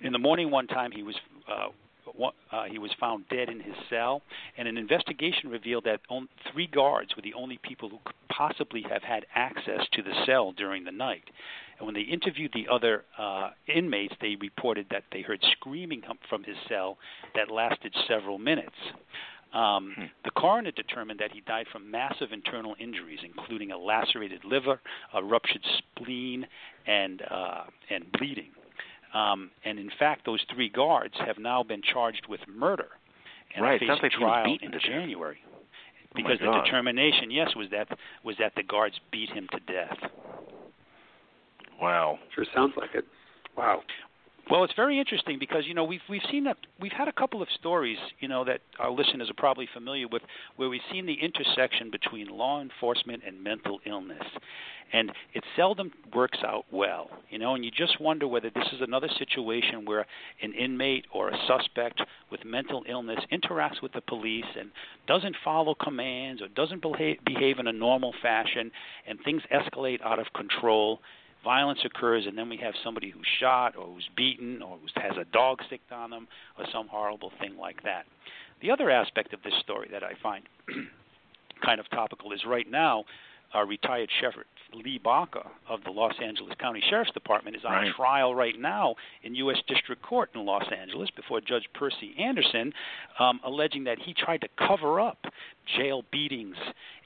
in 0.00 0.12
the 0.12 0.18
morning 0.18 0.50
one 0.50 0.66
time 0.66 0.90
he 0.90 1.02
was 1.02 1.14
uh, 1.48 1.68
one- 2.16 2.32
uh, 2.50 2.64
he 2.64 2.78
was 2.78 2.92
found 2.98 3.28
dead 3.28 3.48
in 3.48 3.60
his 3.60 3.74
cell, 3.90 4.22
and 4.56 4.66
an 4.68 4.76
investigation 4.76 5.50
revealed 5.50 5.84
that 5.84 6.00
on, 6.08 6.28
three 6.52 6.66
guards 6.66 7.14
were 7.16 7.22
the 7.22 7.34
only 7.34 7.58
people 7.58 7.88
who 7.88 7.98
could 8.04 8.14
possibly 8.28 8.82
have 8.82 9.02
had 9.02 9.26
access 9.34 9.86
to 9.92 10.02
the 10.02 10.14
cell 10.24 10.52
during 10.52 10.84
the 10.84 10.92
night. 10.92 11.24
And 11.78 11.86
when 11.86 11.94
they 11.94 12.02
interviewed 12.02 12.52
the 12.54 12.68
other 12.72 13.04
uh, 13.18 13.50
inmates, 13.66 14.14
they 14.20 14.36
reported 14.40 14.86
that 14.90 15.04
they 15.12 15.20
heard 15.20 15.44
screaming 15.52 16.02
from 16.28 16.42
his 16.44 16.56
cell 16.68 16.96
that 17.34 17.50
lasted 17.50 17.94
several 18.08 18.38
minutes. 18.38 18.76
Um, 19.52 19.94
Hmm. 19.96 20.04
The 20.24 20.30
coroner 20.32 20.70
determined 20.72 21.20
that 21.20 21.32
he 21.32 21.40
died 21.40 21.66
from 21.72 21.90
massive 21.90 22.32
internal 22.32 22.74
injuries, 22.78 23.20
including 23.22 23.70
a 23.70 23.78
lacerated 23.78 24.44
liver, 24.44 24.80
a 25.14 25.22
ruptured 25.22 25.64
spleen, 25.78 26.46
and 26.86 27.22
uh, 27.22 27.64
and 27.88 28.10
bleeding. 28.12 28.50
Um, 29.14 29.50
and 29.64 29.78
in 29.78 29.90
fact, 29.98 30.26
those 30.26 30.40
three 30.54 30.68
guards 30.68 31.14
have 31.24 31.38
now 31.38 31.62
been 31.62 31.82
charged 31.82 32.26
with 32.28 32.40
murder 32.48 32.88
and 33.54 33.64
Right, 33.64 33.74
are 33.74 33.78
facing 33.78 33.88
sounds 33.88 34.02
like 34.02 34.12
he 34.12 34.18
trial 34.18 34.44
beaten 34.44 34.66
in 34.66 34.72
to 34.72 34.78
death. 34.78 34.88
January. 34.88 35.38
Oh 35.44 35.58
Because 36.14 36.38
the 36.40 36.60
determination, 36.64 37.30
yes, 37.30 37.54
was 37.56 37.68
that 37.70 37.88
was 38.24 38.36
that 38.38 38.52
the 38.56 38.62
guards 38.62 38.98
beat 39.10 39.30
him 39.30 39.48
to 39.52 39.60
death. 39.72 40.10
Wow. 41.80 42.18
Sure 42.34 42.46
sounds 42.54 42.74
like 42.76 42.90
it. 42.94 43.04
Wow. 43.56 43.82
Well, 44.48 44.62
it's 44.62 44.74
very 44.74 45.00
interesting 45.00 45.38
because 45.40 45.64
you 45.66 45.74
know 45.74 45.82
we've 45.82 46.02
we've 46.08 46.22
seen 46.30 46.44
that 46.44 46.56
we've 46.80 46.92
had 46.92 47.08
a 47.08 47.12
couple 47.12 47.42
of 47.42 47.48
stories 47.58 47.98
you 48.20 48.28
know 48.28 48.44
that 48.44 48.60
our 48.78 48.92
listeners 48.92 49.28
are 49.28 49.34
probably 49.34 49.68
familiar 49.74 50.06
with 50.06 50.22
where 50.54 50.68
we've 50.68 50.80
seen 50.92 51.04
the 51.04 51.14
intersection 51.20 51.90
between 51.90 52.28
law 52.28 52.60
enforcement 52.60 53.24
and 53.26 53.42
mental 53.42 53.80
illness, 53.86 54.22
and 54.92 55.10
it 55.34 55.42
seldom 55.56 55.90
works 56.14 56.38
out 56.46 56.64
well, 56.70 57.10
you 57.28 57.40
know. 57.40 57.56
And 57.56 57.64
you 57.64 57.72
just 57.72 58.00
wonder 58.00 58.28
whether 58.28 58.48
this 58.50 58.68
is 58.72 58.80
another 58.80 59.08
situation 59.18 59.84
where 59.84 60.06
an 60.40 60.52
inmate 60.54 61.06
or 61.12 61.30
a 61.30 61.38
suspect 61.48 62.00
with 62.30 62.44
mental 62.44 62.84
illness 62.88 63.18
interacts 63.32 63.82
with 63.82 63.94
the 63.94 64.00
police 64.00 64.44
and 64.56 64.70
doesn't 65.08 65.34
follow 65.44 65.74
commands 65.74 66.40
or 66.40 66.46
doesn't 66.46 66.82
behave, 66.82 67.18
behave 67.24 67.58
in 67.58 67.66
a 67.66 67.72
normal 67.72 68.14
fashion, 68.22 68.70
and 69.08 69.18
things 69.24 69.42
escalate 69.52 70.00
out 70.02 70.20
of 70.20 70.26
control 70.34 71.00
violence 71.44 71.80
occurs 71.84 72.24
and 72.26 72.36
then 72.36 72.48
we 72.48 72.56
have 72.56 72.74
somebody 72.82 73.10
who's 73.10 73.26
shot 73.40 73.76
or 73.76 73.86
who's 73.86 74.08
beaten 74.16 74.62
or 74.62 74.78
who 74.78 75.00
has 75.00 75.16
a 75.20 75.24
dog 75.32 75.58
sticked 75.66 75.92
on 75.92 76.10
them 76.10 76.26
or 76.58 76.64
some 76.72 76.88
horrible 76.88 77.32
thing 77.40 77.56
like 77.58 77.82
that. 77.82 78.04
The 78.62 78.70
other 78.70 78.90
aspect 78.90 79.32
of 79.32 79.42
this 79.42 79.54
story 79.60 79.88
that 79.92 80.02
I 80.02 80.12
find 80.22 80.44
kind 81.64 81.80
of 81.80 81.88
topical 81.90 82.32
is 82.32 82.40
right 82.46 82.70
now, 82.70 83.04
our 83.54 83.66
retired 83.66 84.10
sheriff 84.20 84.36
Lee 84.84 85.00
Baca 85.02 85.46
of 85.68 85.82
the 85.84 85.90
Los 85.90 86.14
Angeles 86.22 86.54
County 86.60 86.82
Sheriff's 86.88 87.12
Department 87.12 87.56
is 87.56 87.64
on 87.64 87.72
right. 87.72 87.94
trial 87.94 88.34
right 88.34 88.58
now 88.58 88.94
in 89.22 89.34
U.S. 89.36 89.58
District 89.66 90.02
Court 90.02 90.30
in 90.34 90.44
Los 90.44 90.64
Angeles 90.76 91.10
before 91.14 91.40
Judge 91.40 91.64
Percy 91.74 92.14
Anderson, 92.18 92.72
um, 93.18 93.40
alleging 93.44 93.84
that 93.84 93.98
he 93.98 94.14
tried 94.14 94.40
to 94.42 94.48
cover 94.58 95.00
up 95.00 95.18
jail 95.76 96.02
beatings 96.12 96.56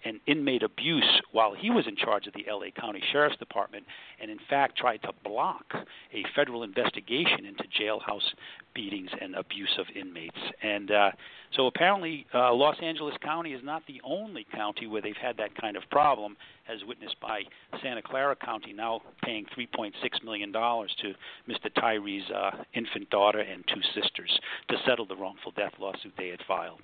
and 0.05 0.21
inmate 0.27 0.63
abuse 0.63 1.21
while 1.33 1.55
he 1.55 1.71
was 1.71 1.87
in 1.87 1.97
charge 1.97 2.27
of 2.27 2.33
the 2.35 2.45
LA 2.51 2.71
County 2.79 3.03
Sheriff's 3.13 3.37
Department, 3.37 3.85
and 4.21 4.31
in 4.31 4.39
fact 4.49 4.77
tried 4.77 5.03
to 5.03 5.13
block 5.25 5.65
a 6.13 6.25
federal 6.35 6.63
investigation 6.63 7.45
into 7.47 7.65
jailhouse 7.81 8.35
beatings 8.75 9.11
and 9.21 9.35
abuse 9.35 9.79
of 9.79 9.87
inmates. 9.95 10.39
And 10.63 10.91
uh, 10.91 11.11
so 11.57 11.67
apparently, 11.67 12.27
uh, 12.35 12.53
Los 12.55 12.77
Angeles 12.83 13.15
County 13.23 13.53
is 13.53 13.63
not 13.65 13.83
the 13.87 14.01
only 14.05 14.47
county 14.55 14.87
where 14.87 15.03
they've 15.03 15.15
had 15.21 15.37
that 15.39 15.55
kind 15.61 15.77
of 15.77 15.83
problem, 15.91 16.37
as 16.69 16.79
witnessed 16.87 17.21
by 17.21 17.43
Santa 17.83 18.03
Clara 18.03 18.37
County 18.37 18.73
now 18.73 19.01
paying 19.23 19.47
$3.6 19.57 19.93
million 20.25 20.53
to 20.53 21.15
Mr. 21.49 21.71
Tyree's 21.77 22.29
uh, 22.31 22.51
infant 22.75 23.09
daughter 23.11 23.41
and 23.41 23.65
two 23.69 23.81
sisters 24.01 24.39
to 24.69 24.77
settle 24.87 25.07
the 25.07 25.17
wrongful 25.17 25.53
death 25.53 25.73
lawsuit 25.79 26.13
they 26.19 26.29
had 26.29 26.41
filed. 26.47 26.81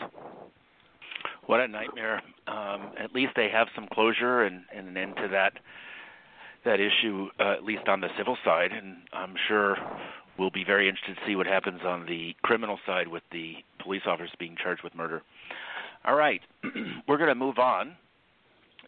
What 1.47 1.61
a 1.61 1.69
nightmare. 1.69 2.23
Um, 2.47 2.93
at 2.99 3.13
least 3.15 3.33
they 3.37 3.49
have 3.51 3.69
some 3.75 3.89
closure 3.93 4.43
and, 4.43 4.63
and 4.75 4.89
an 4.89 4.97
end 4.97 5.17
to 5.17 5.29
that 5.29 5.53
that 6.65 6.81
issue, 6.81 7.29
uh, 7.39 7.53
at 7.53 7.65
least 7.65 7.87
on 7.87 8.01
the 8.01 8.09
civil 8.19 8.37
side. 8.45 8.73
And 8.73 8.97
I'm 9.13 9.35
sure 9.47 9.77
we'll 10.37 10.51
be 10.51 10.65
very 10.65 10.89
interested 10.89 11.15
to 11.15 11.21
see 11.27 11.37
what 11.37 11.47
happens 11.47 11.81
on 11.85 12.07
the 12.07 12.35
criminal 12.43 12.79
side 12.85 13.09
with 13.09 13.23
the 13.31 13.55
police 13.83 14.03
officers 14.07 14.33
being 14.39 14.57
charged 14.61 14.83
with 14.83 14.95
murder. 14.95 15.23
All 16.05 16.17
right, 16.17 16.41
we're 17.09 17.19
going 17.19 17.29
to 17.29 17.35
move 17.35 17.59
on. 17.59 17.97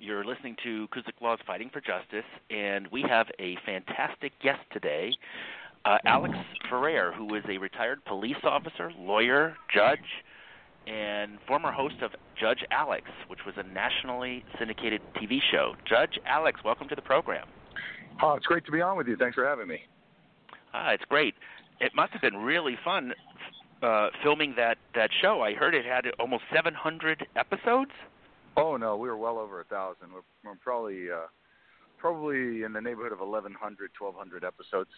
You're 0.00 0.24
listening 0.24 0.56
to 0.62 0.86
Kuzyk 0.88 1.20
Law's 1.20 1.40
Fighting 1.44 1.70
for 1.72 1.80
Justice, 1.80 2.24
and 2.50 2.86
we 2.88 3.02
have 3.08 3.26
a 3.40 3.56
fantastic 3.66 4.32
guest 4.40 4.60
today, 4.72 5.12
uh, 5.84 5.98
Alex 6.06 6.34
Ferrer, 6.70 7.12
who 7.12 7.34
is 7.34 7.42
a 7.48 7.58
retired 7.58 8.04
police 8.04 8.36
officer, 8.44 8.92
lawyer, 8.96 9.56
judge, 9.74 9.98
and 10.86 11.38
former 11.48 11.72
host 11.72 11.96
of 12.02 12.12
Judge 12.40 12.64
Alex, 12.70 13.06
which 13.26 13.40
was 13.44 13.56
a 13.56 13.64
nationally 13.74 14.44
syndicated 14.56 15.00
TV 15.16 15.40
show. 15.50 15.74
Judge 15.84 16.18
Alex, 16.26 16.60
welcome 16.64 16.88
to 16.88 16.94
the 16.94 17.02
program. 17.02 17.48
Oh, 18.22 18.34
it's 18.34 18.46
great 18.46 18.64
to 18.66 18.72
be 18.72 18.80
on 18.80 18.96
with 18.96 19.08
you. 19.08 19.16
Thanks 19.16 19.34
for 19.34 19.44
having 19.44 19.66
me. 19.66 19.80
Ah, 20.74 20.90
it's 20.90 21.04
great. 21.08 21.34
It 21.80 21.92
must 21.96 22.12
have 22.12 22.22
been 22.22 22.36
really 22.36 22.78
fun 22.84 23.14
uh, 23.82 24.10
filming 24.22 24.54
that 24.56 24.78
that 24.94 25.10
show. 25.20 25.40
I 25.40 25.54
heard 25.54 25.74
it 25.74 25.84
had 25.84 26.04
almost 26.20 26.44
700 26.54 27.26
episodes. 27.36 27.90
Oh 28.56 28.76
no, 28.76 28.96
we 28.96 29.08
were 29.08 29.16
well 29.16 29.38
over 29.38 29.60
a 29.60 29.64
thousand. 29.64 30.12
We're, 30.12 30.22
we're 30.44 30.56
probably 30.56 31.10
uh, 31.10 31.26
probably 31.98 32.62
in 32.62 32.72
the 32.72 32.80
neighborhood 32.80 33.12
of 33.12 33.20
1,100, 33.20 33.90
1,200 33.98 34.44
episodes. 34.44 34.90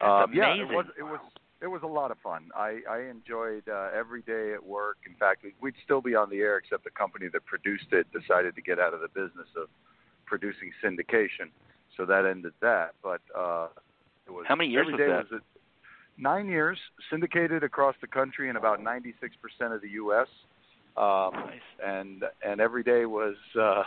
That's 0.00 0.08
uh, 0.08 0.24
amazing. 0.24 0.42
Yeah, 0.42 0.54
it 0.62 0.68
was 0.68 0.86
it 0.98 1.02
was 1.02 1.20
it 1.60 1.66
was 1.68 1.82
a 1.82 1.86
lot 1.86 2.10
of 2.10 2.18
fun. 2.18 2.50
I 2.56 2.80
I 2.90 3.02
enjoyed 3.10 3.68
uh, 3.68 3.90
every 3.94 4.22
day 4.22 4.52
at 4.52 4.64
work. 4.64 4.98
In 5.06 5.14
fact, 5.14 5.44
we'd 5.60 5.74
still 5.84 6.00
be 6.00 6.14
on 6.14 6.30
the 6.30 6.38
air 6.38 6.56
except 6.56 6.84
the 6.84 6.90
company 6.90 7.28
that 7.32 7.44
produced 7.44 7.92
it 7.92 8.06
decided 8.12 8.56
to 8.56 8.62
get 8.62 8.78
out 8.78 8.94
of 8.94 9.00
the 9.00 9.08
business 9.08 9.48
of 9.56 9.68
producing 10.26 10.72
syndication, 10.82 11.50
so 11.96 12.04
that 12.06 12.26
ended 12.26 12.52
that. 12.60 12.94
But 13.02 13.20
uh, 13.36 13.68
it 14.26 14.30
was 14.32 14.44
How 14.48 14.56
many 14.56 14.70
years 14.70 14.86
every 14.88 14.94
was 14.94 14.98
day 14.98 15.06
that? 15.08 15.30
was 15.30 15.40
it, 15.40 15.42
nine 16.16 16.48
years, 16.48 16.78
syndicated 17.10 17.62
across 17.62 17.94
the 18.00 18.06
country 18.06 18.48
in 18.48 18.56
about 18.56 18.80
96% 18.80 19.12
of 19.74 19.82
the 19.82 19.90
U.S. 19.90 20.28
Um, 20.94 21.32
Nice. 21.32 21.60
and 21.82 22.22
and 22.46 22.60
every 22.60 22.82
day 22.82 23.06
was 23.06 23.36
uh, 23.58 23.82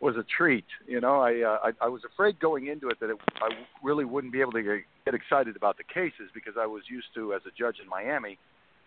was 0.00 0.16
a 0.16 0.24
treat. 0.36 0.64
You 0.88 1.00
know, 1.00 1.20
I, 1.20 1.40
uh, 1.42 1.58
I 1.62 1.86
I 1.86 1.88
was 1.88 2.02
afraid 2.04 2.40
going 2.40 2.66
into 2.66 2.88
it 2.88 2.98
that 2.98 3.10
it, 3.10 3.16
I 3.40 3.50
really 3.80 4.04
wouldn't 4.04 4.32
be 4.32 4.40
able 4.40 4.52
to 4.52 4.62
get, 5.04 5.14
excited 5.14 5.54
about 5.54 5.76
the 5.78 5.84
cases 5.84 6.30
because 6.34 6.54
I 6.58 6.66
was 6.66 6.82
used 6.90 7.06
to 7.14 7.32
as 7.32 7.42
a 7.46 7.50
judge 7.56 7.76
in 7.80 7.88
Miami 7.88 8.38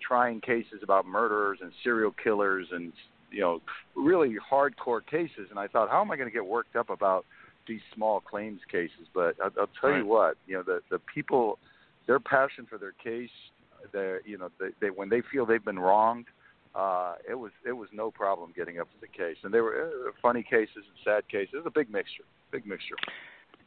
trying 0.06 0.42
cases 0.42 0.82
about 0.84 1.06
murderers 1.08 1.60
and 1.62 1.72
serial 1.82 2.12
killers 2.22 2.68
and 2.74 2.92
you 3.32 3.40
know 3.40 3.62
really 3.96 4.36
hardcore 4.52 5.06
cases. 5.06 5.48
And 5.50 5.58
I 5.58 5.68
thought, 5.68 5.90
how 5.90 6.02
am 6.02 6.12
I 6.12 6.18
going 6.18 6.28
to 6.28 6.34
get 6.34 6.46
worked 6.46 6.76
up 6.76 6.90
about 6.90 7.26
these 7.70 7.82
small 7.96 8.20
claims 8.20 8.60
cases? 8.70 9.08
But 9.14 9.36
I'll, 9.42 9.52
I'll 9.58 9.70
tell 9.80 9.92
Right. 9.92 10.00
you 10.00 10.06
what, 10.06 10.36
you 10.46 10.56
know, 10.56 10.64
the 10.64 10.82
the 10.92 11.00
people, 11.00 11.58
their 12.06 12.20
passion 12.20 12.68
for 12.70 12.78
their 12.78 12.94
case, 13.02 13.30
they 13.94 14.18
you 14.26 14.38
know 14.38 14.50
they, 14.60 14.72
they 14.82 14.90
when 14.90 15.08
they 15.08 15.22
feel 15.32 15.46
they've 15.46 15.64
been 15.64 15.80
wronged 15.80 16.26
uh, 16.76 17.16
it 17.30 17.36
was 17.36 17.52
it 17.66 17.74
was 17.74 17.90
no 17.92 18.12
problem 18.12 18.54
getting 18.56 18.80
up 18.80 18.88
to 18.92 18.98
the 19.02 19.08
case, 19.08 19.38
and 19.44 19.54
there 19.54 19.64
were 19.64 19.90
uh, 20.08 20.12
funny 20.22 20.44
cases 20.44 20.76
and 20.76 20.98
sad 21.04 21.28
cases. 21.28 21.50
It 21.54 21.58
was 21.58 21.66
a 21.68 21.72
big 21.72 21.92
mixture, 21.92 22.24
big 22.52 22.66
mixture. 22.66 22.96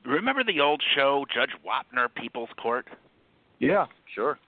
Remember 0.04 0.44
the 0.44 0.60
old 0.60 0.82
show 0.94 1.24
Judge 1.34 1.50
Wapner 1.64 2.08
People's 2.14 2.50
Court? 2.60 2.86
Yeah, 3.58 3.86
sure. 4.14 4.38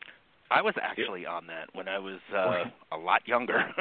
I 0.50 0.62
was 0.62 0.74
actually 0.80 1.26
on 1.26 1.46
that 1.48 1.68
when 1.74 1.88
I 1.88 1.98
was 1.98 2.20
uh, 2.34 2.64
a 2.92 2.98
lot 2.98 3.26
younger. 3.26 3.72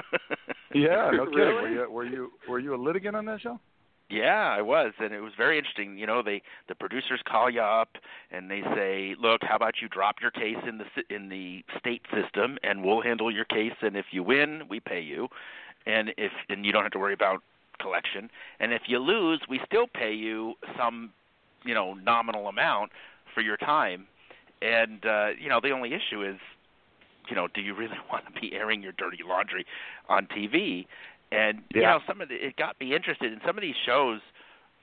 Yeah, 0.74 1.12
no 1.14 1.26
kidding. 1.26 1.36
Really? 1.36 1.62
Were 1.62 1.70
you 1.70 1.92
were 1.92 2.06
you 2.06 2.32
were 2.50 2.60
you 2.60 2.76
a 2.76 2.82
litigant 2.82 3.16
on 3.16 3.26
that 3.26 3.42
show? 3.42 3.60
Yeah, 4.10 4.54
I 4.56 4.62
was, 4.62 4.94
and 5.00 5.14
it 5.14 5.22
was 5.22 5.34
very 5.36 5.58
interesting. 5.58 5.98
You 5.98 6.06
know, 6.06 6.22
they 6.22 6.44
the 6.68 6.76
producers 6.76 7.22
call 7.28 7.50
you 7.50 7.62
up 7.62 7.98
and 8.30 8.52
they 8.52 8.62
say, 8.76 9.16
"Look, 9.20 9.42
how 9.44 9.56
about 9.56 9.82
you 9.82 9.88
drop 9.90 10.18
your 10.22 10.30
case 10.30 10.58
in 10.68 10.78
the 10.78 10.86
in 11.16 11.30
the 11.30 11.64
state 11.80 12.04
system, 12.14 12.60
and 12.64 12.84
we'll 12.84 13.02
handle 13.02 13.32
your 13.32 13.46
case. 13.46 13.74
And 13.82 13.98
if 13.98 14.06
you 14.12 14.22
win, 14.22 14.64
we 14.70 14.80
pay 14.80 15.02
you, 15.02 15.28
and 15.88 16.14
if 16.18 16.32
and 16.50 16.64
you 16.66 16.72
don't 16.72 16.84
have 16.84 16.92
to 16.92 17.00
worry 17.00 17.14
about 17.14 17.42
collection. 17.82 18.30
And 18.60 18.74
if 18.74 18.84
you 18.88 19.00
lose, 19.00 19.42
we 19.50 19.60
still 19.66 19.88
pay 19.88 20.14
you 20.14 20.54
some, 20.78 21.12
you 21.64 21.74
know, 21.74 21.96
nominal 21.96 22.48
amount 22.48 22.92
for 23.34 23.42
your 23.42 23.58
time. 23.58 24.06
And 24.62 25.04
uh, 25.06 25.30
you 25.40 25.50
know, 25.50 25.60
the 25.62 25.72
only 25.72 25.94
issue 25.94 26.24
is, 26.24 26.38
you 27.30 27.36
know, 27.36 27.48
do 27.54 27.62
you 27.62 27.74
really 27.74 27.98
want 28.12 28.26
to 28.34 28.40
be 28.40 28.54
airing 28.54 28.84
your 28.84 28.92
dirty 28.94 29.20
laundry 29.28 29.66
on 30.10 30.28
TV? 30.28 30.86
And 31.36 31.64
you 31.74 31.82
know, 31.82 32.00
some 32.08 32.22
of 32.22 32.30
the, 32.30 32.36
it 32.36 32.56
got 32.56 32.80
me 32.80 32.96
interested 32.96 33.32
in 33.34 33.40
some 33.46 33.58
of 33.58 33.62
these 33.62 33.76
shows. 33.86 34.20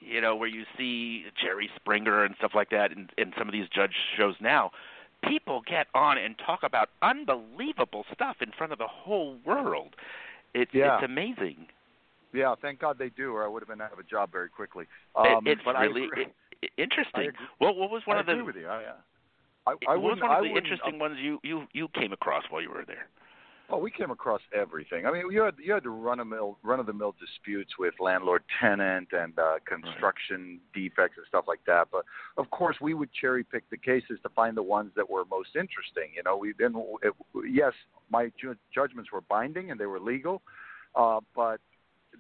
You 0.01 0.21
know, 0.21 0.35
where 0.35 0.49
you 0.49 0.65
see 0.77 1.27
Jerry 1.41 1.71
Springer 1.77 2.25
and 2.25 2.35
stuff 2.37 2.53
like 2.57 2.71
that, 2.71 2.91
and, 2.91 3.11
and 3.19 3.33
some 3.39 3.47
of 3.49 3.53
these 3.53 3.69
judge 3.69 3.95
shows 4.17 4.35
now. 4.41 4.73
People 5.23 5.63
get 5.65 5.87
on 5.95 6.19
and 6.19 6.35
talk 6.45 6.65
about 6.65 6.89
unbelievable 7.03 8.05
stuff 8.13 8.37
in 8.41 8.51
front 8.51 8.73
of 8.73 8.79
the 8.79 8.89
whole 8.89 9.37
world. 9.47 9.95
It's 10.55 10.75
Yeah. 10.75 10.97
it's 10.97 11.05
amazing. 11.05 11.69
Yeah, 12.33 12.57
thank 12.61 12.81
God 12.81 12.99
they 12.99 13.11
do, 13.11 13.33
or 13.33 13.45
I 13.45 13.49
would 13.49 13.63
have 13.63 13.69
been 13.69 13.81
out 13.81 13.93
of 13.93 14.01
a 14.01 14.03
job 14.03 14.33
very 14.33 14.49
quickly. 14.49 14.87
It- 15.17 15.27
Um, 15.37 15.47
it's 15.47 15.63
but 15.65 15.79
really 15.79 16.07
agree, 16.07 16.25
i- 16.25 16.67
i- 16.67 16.69
interesting. 16.79 17.21
I 17.21 17.25
agree- 17.29 17.47
What 17.59 17.77
what 17.77 17.91
was 17.91 18.05
one 18.05 18.17
I 18.17 18.21
of 18.21 18.27
the 18.27 18.33
agree 18.33 18.43
with 18.43 18.57
you. 18.57 18.67
I, 18.69 18.85
uh, 18.85 18.93
I, 19.69 19.71
I 19.87 19.97
what 19.97 20.15
was 20.15 20.21
one 20.21 20.31
I 20.33 20.39
of 20.39 20.45
the 20.45 20.51
interesting 20.57 20.99
ones 20.99 21.19
you 21.21 21.39
you 21.45 21.69
you 21.73 21.87
came 21.89 22.13
across 22.13 22.43
while 22.51 22.61
you 22.61 22.71
were 22.71 22.85
there? 22.85 23.07
Well, 23.73 23.81
we 23.81 23.91
came 23.91 24.11
across 24.11 24.43
everything. 24.55 25.07
I 25.07 25.11
mean, 25.11 25.33
you 25.33 25.41
had 25.41 25.55
you 25.59 25.73
had 25.73 25.85
the 25.85 25.89
run 25.89 26.21
of 26.21 26.27
mill 26.27 26.59
run 26.63 26.79
of 26.79 26.85
the 26.85 26.93
mill 26.93 27.15
disputes 27.19 27.71
with 27.79 27.95
landlord 28.01 28.43
tenant 28.61 29.09
and 29.13 29.33
uh, 29.39 29.55
construction 29.65 30.61
defects 30.75 31.17
and 31.17 31.25
stuff 31.27 31.47
like 31.49 31.61
that. 31.67 31.89
But 31.91 32.05
of 32.37 32.51
course, 32.51 32.77
we 32.83 32.93
would 32.93 33.09
cherry 33.19 33.43
pick 33.43 33.69
the 33.71 33.79
cases 33.79 34.19
to 34.25 34.29
find 34.29 34.59
the 34.59 34.63
ones 34.63 34.91
that 34.95 35.09
were 35.09 35.25
most 35.25 35.57
interesting. 35.57 36.11
You 36.15 36.23
know, 36.23 36.37
we 36.37 36.53
then 36.59 36.75
it, 37.03 37.15
yes, 37.51 37.73
my 38.11 38.31
ju- 38.39 38.57
judgments 38.75 39.11
were 39.11 39.23
binding 39.23 39.71
and 39.71 39.81
they 39.81 39.87
were 39.87 40.01
legal, 40.01 40.43
uh, 40.95 41.21
but 41.35 41.59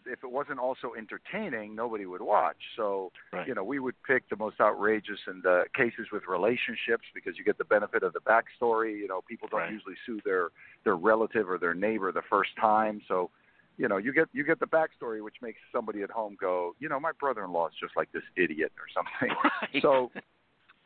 if 0.06 0.24
it 0.24 0.30
wasn't 0.30 0.58
also 0.58 0.92
entertaining, 0.96 1.74
nobody 1.74 2.06
would 2.06 2.22
watch. 2.22 2.56
So 2.76 3.12
Right. 3.32 3.46
you 3.46 3.54
know, 3.54 3.64
we 3.64 3.78
would 3.78 3.94
pick 4.04 4.28
the 4.28 4.36
most 4.36 4.60
outrageous 4.60 5.20
and 5.26 5.42
the 5.42 5.64
cases 5.74 6.10
with 6.12 6.26
relationships 6.26 7.04
because 7.14 7.38
you 7.38 7.44
get 7.44 7.58
the 7.58 7.64
benefit 7.64 8.02
of 8.02 8.12
the 8.12 8.20
backstory. 8.20 8.96
You 8.98 9.08
know, 9.08 9.20
people 9.22 9.48
don't 9.48 9.60
Right. 9.60 9.72
usually 9.72 9.96
sue 10.06 10.20
their 10.24 10.50
their 10.84 10.96
relative 10.96 11.48
or 11.48 11.58
their 11.58 11.74
neighbor 11.74 12.12
the 12.12 12.22
first 12.22 12.56
time, 12.56 13.00
so 13.08 13.30
you 13.78 13.88
know, 13.88 13.96
you 13.96 14.12
get 14.12 14.28
you 14.32 14.44
get 14.44 14.60
the 14.60 14.66
backstory, 14.66 15.22
which 15.22 15.36
makes 15.40 15.58
somebody 15.72 16.02
at 16.02 16.10
home 16.10 16.36
go, 16.38 16.74
you 16.78 16.88
know, 16.88 17.00
my 17.00 17.12
brother-in-law 17.12 17.68
is 17.68 17.74
just 17.80 17.96
like 17.96 18.10
this 18.12 18.22
idiot 18.36 18.72
or 18.78 18.86
something. 18.92 19.34
Right. 19.62 19.82
So, 19.82 20.10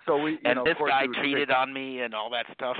So 0.06 0.16
we, 0.22 0.32
you 0.32 0.38
and 0.44 0.56
know, 0.56 0.64
this 0.64 0.76
guy 0.78 1.06
cheated 1.20 1.50
on 1.50 1.72
me 1.72 2.00
and 2.00 2.14
all 2.14 2.30
that 2.30 2.46
stuff. 2.54 2.76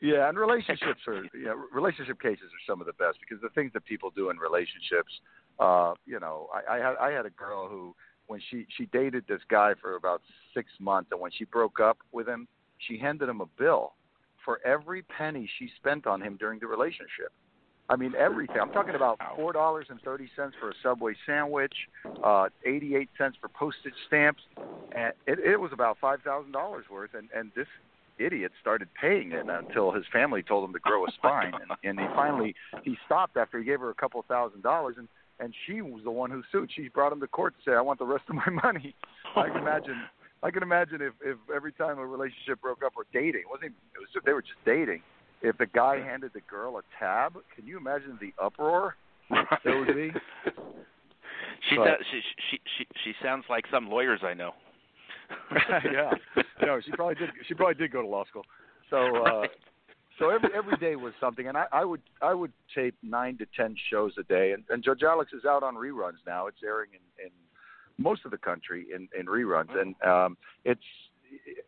Yeah, 0.00 0.28
and 0.28 0.38
relationships 0.46 1.00
are 1.06 1.24
yeah, 1.34 1.54
relationship 1.72 2.20
cases 2.20 2.44
are 2.44 2.64
some 2.66 2.80
of 2.80 2.86
the 2.86 2.92
best 2.94 3.18
because 3.20 3.40
the 3.40 3.48
things 3.50 3.72
that 3.72 3.84
people 3.84 4.10
do 4.10 4.30
in 4.30 4.36
relationships, 4.36 5.12
uh, 5.58 5.94
you 6.06 6.20
know, 6.20 6.48
I, 6.52 6.76
I 6.76 6.78
had 6.78 6.96
I 6.96 7.10
had 7.10 7.26
a 7.26 7.30
girl 7.30 7.68
who 7.68 7.94
when 8.26 8.40
she 8.50 8.66
she 8.76 8.86
dated 8.86 9.24
this 9.28 9.40
guy 9.48 9.74
for 9.80 9.96
about 9.96 10.22
six 10.54 10.70
months, 10.80 11.10
and 11.12 11.20
when 11.20 11.30
she 11.30 11.44
broke 11.44 11.80
up 11.80 11.98
with 12.12 12.28
him, 12.28 12.48
she 12.78 12.98
handed 12.98 13.28
him 13.28 13.40
a 13.40 13.46
bill 13.58 13.92
for 14.44 14.60
every 14.64 15.02
penny 15.02 15.48
she 15.58 15.70
spent 15.76 16.06
on 16.06 16.20
him 16.20 16.36
during 16.38 16.58
the 16.58 16.66
relationship. 16.66 17.32
I 17.88 17.96
mean 17.96 18.14
everything. 18.16 18.56
I'm 18.60 18.72
talking 18.72 18.94
about 18.94 19.20
four 19.36 19.52
dollars 19.52 19.86
and 19.90 20.00
thirty 20.00 20.28
cents 20.34 20.54
for 20.58 20.70
a 20.70 20.74
Subway 20.82 21.14
sandwich, 21.26 21.74
uh, 22.24 22.48
eighty-eight 22.64 23.10
cents 23.18 23.36
for 23.40 23.48
postage 23.48 23.92
stamps, 24.06 24.42
and 24.96 25.12
it, 25.26 25.38
it 25.40 25.60
was 25.60 25.72
about 25.72 25.98
five 26.00 26.22
thousand 26.22 26.52
dollars 26.52 26.86
worth. 26.90 27.10
And 27.14 27.28
and 27.34 27.50
this 27.54 27.66
idiot 28.18 28.52
started 28.60 28.88
paying 28.98 29.32
it 29.32 29.46
until 29.48 29.90
his 29.90 30.04
family 30.12 30.42
told 30.42 30.64
him 30.64 30.72
to 30.72 30.78
grow 30.78 31.06
a 31.06 31.10
spine, 31.12 31.52
and, 31.54 31.70
and 31.82 32.00
he 32.00 32.06
finally 32.14 32.54
he 32.82 32.96
stopped 33.04 33.36
after 33.36 33.58
he 33.58 33.64
gave 33.64 33.80
her 33.80 33.90
a 33.90 33.94
couple 33.94 34.24
thousand 34.28 34.62
dollars, 34.62 34.94
and 34.96 35.08
and 35.42 35.52
she 35.66 35.82
was 35.82 36.02
the 36.04 36.10
one 36.10 36.30
who 36.30 36.42
sued. 36.52 36.70
She 36.74 36.88
brought 36.88 37.12
him 37.12 37.20
to 37.20 37.26
court 37.26 37.54
to 37.58 37.70
say, 37.70 37.74
"I 37.76 37.80
want 37.80 37.98
the 37.98 38.06
rest 38.06 38.24
of 38.28 38.36
my 38.36 38.48
money." 38.64 38.94
I 39.36 39.48
can 39.48 39.56
imagine. 39.58 40.00
I 40.42 40.50
can 40.50 40.62
imagine 40.62 41.02
if 41.02 41.12
if 41.24 41.36
every 41.54 41.72
time 41.72 41.98
a 41.98 42.06
relationship 42.06 42.60
broke 42.60 42.82
up 42.84 42.92
or 42.96 43.04
dating, 43.12 43.42
it 43.42 43.48
wasn't 43.50 43.64
even, 43.64 43.76
it 43.94 43.98
was 43.98 44.08
just, 44.14 44.24
they 44.24 44.32
were 44.32 44.42
just 44.42 44.62
dating. 44.64 45.02
If 45.42 45.58
the 45.58 45.66
guy 45.66 46.00
handed 46.00 46.30
the 46.34 46.40
girl 46.48 46.78
a 46.78 46.82
tab, 46.98 47.34
can 47.54 47.66
you 47.66 47.76
imagine 47.76 48.16
the 48.20 48.32
uproar 48.42 48.96
there 49.64 49.78
would 49.78 49.94
be? 49.94 50.12
She, 51.70 51.76
But- 51.76 51.84
does, 51.84 51.98
she 52.10 52.20
she 52.50 52.60
she 52.76 52.86
she 53.04 53.12
sounds 53.22 53.44
like 53.48 53.64
some 53.70 53.88
lawyers 53.88 54.20
I 54.24 54.34
know. 54.34 54.50
yeah, 55.92 56.10
no, 56.60 56.80
she 56.84 56.90
probably 56.90 57.14
did. 57.14 57.30
She 57.46 57.54
probably 57.54 57.76
did 57.76 57.92
go 57.92 58.02
to 58.02 58.08
law 58.08 58.24
school. 58.24 58.44
So, 58.90 59.24
uh, 59.24 59.46
so 60.18 60.30
every 60.30 60.50
every 60.54 60.76
day 60.76 60.96
was 60.96 61.12
something, 61.20 61.48
and 61.48 61.56
I, 61.56 61.66
I 61.72 61.84
would 61.84 62.02
I 62.20 62.34
would 62.34 62.52
tape 62.74 62.94
nine 63.02 63.38
to 63.38 63.46
ten 63.56 63.74
shows 63.90 64.12
a 64.18 64.22
day, 64.24 64.52
and, 64.52 64.64
and 64.68 64.82
Judge 64.82 65.02
Alex 65.02 65.32
is 65.32 65.44
out 65.44 65.62
on 65.62 65.74
reruns 65.74 66.20
now. 66.26 66.46
It's 66.46 66.58
airing 66.64 66.90
in, 66.92 67.26
in 67.26 67.32
most 67.98 68.24
of 68.24 68.30
the 68.30 68.38
country 68.38 68.86
in, 68.94 69.08
in 69.18 69.26
reruns, 69.26 69.76
and 69.78 69.94
um, 70.02 70.36
it's 70.64 70.80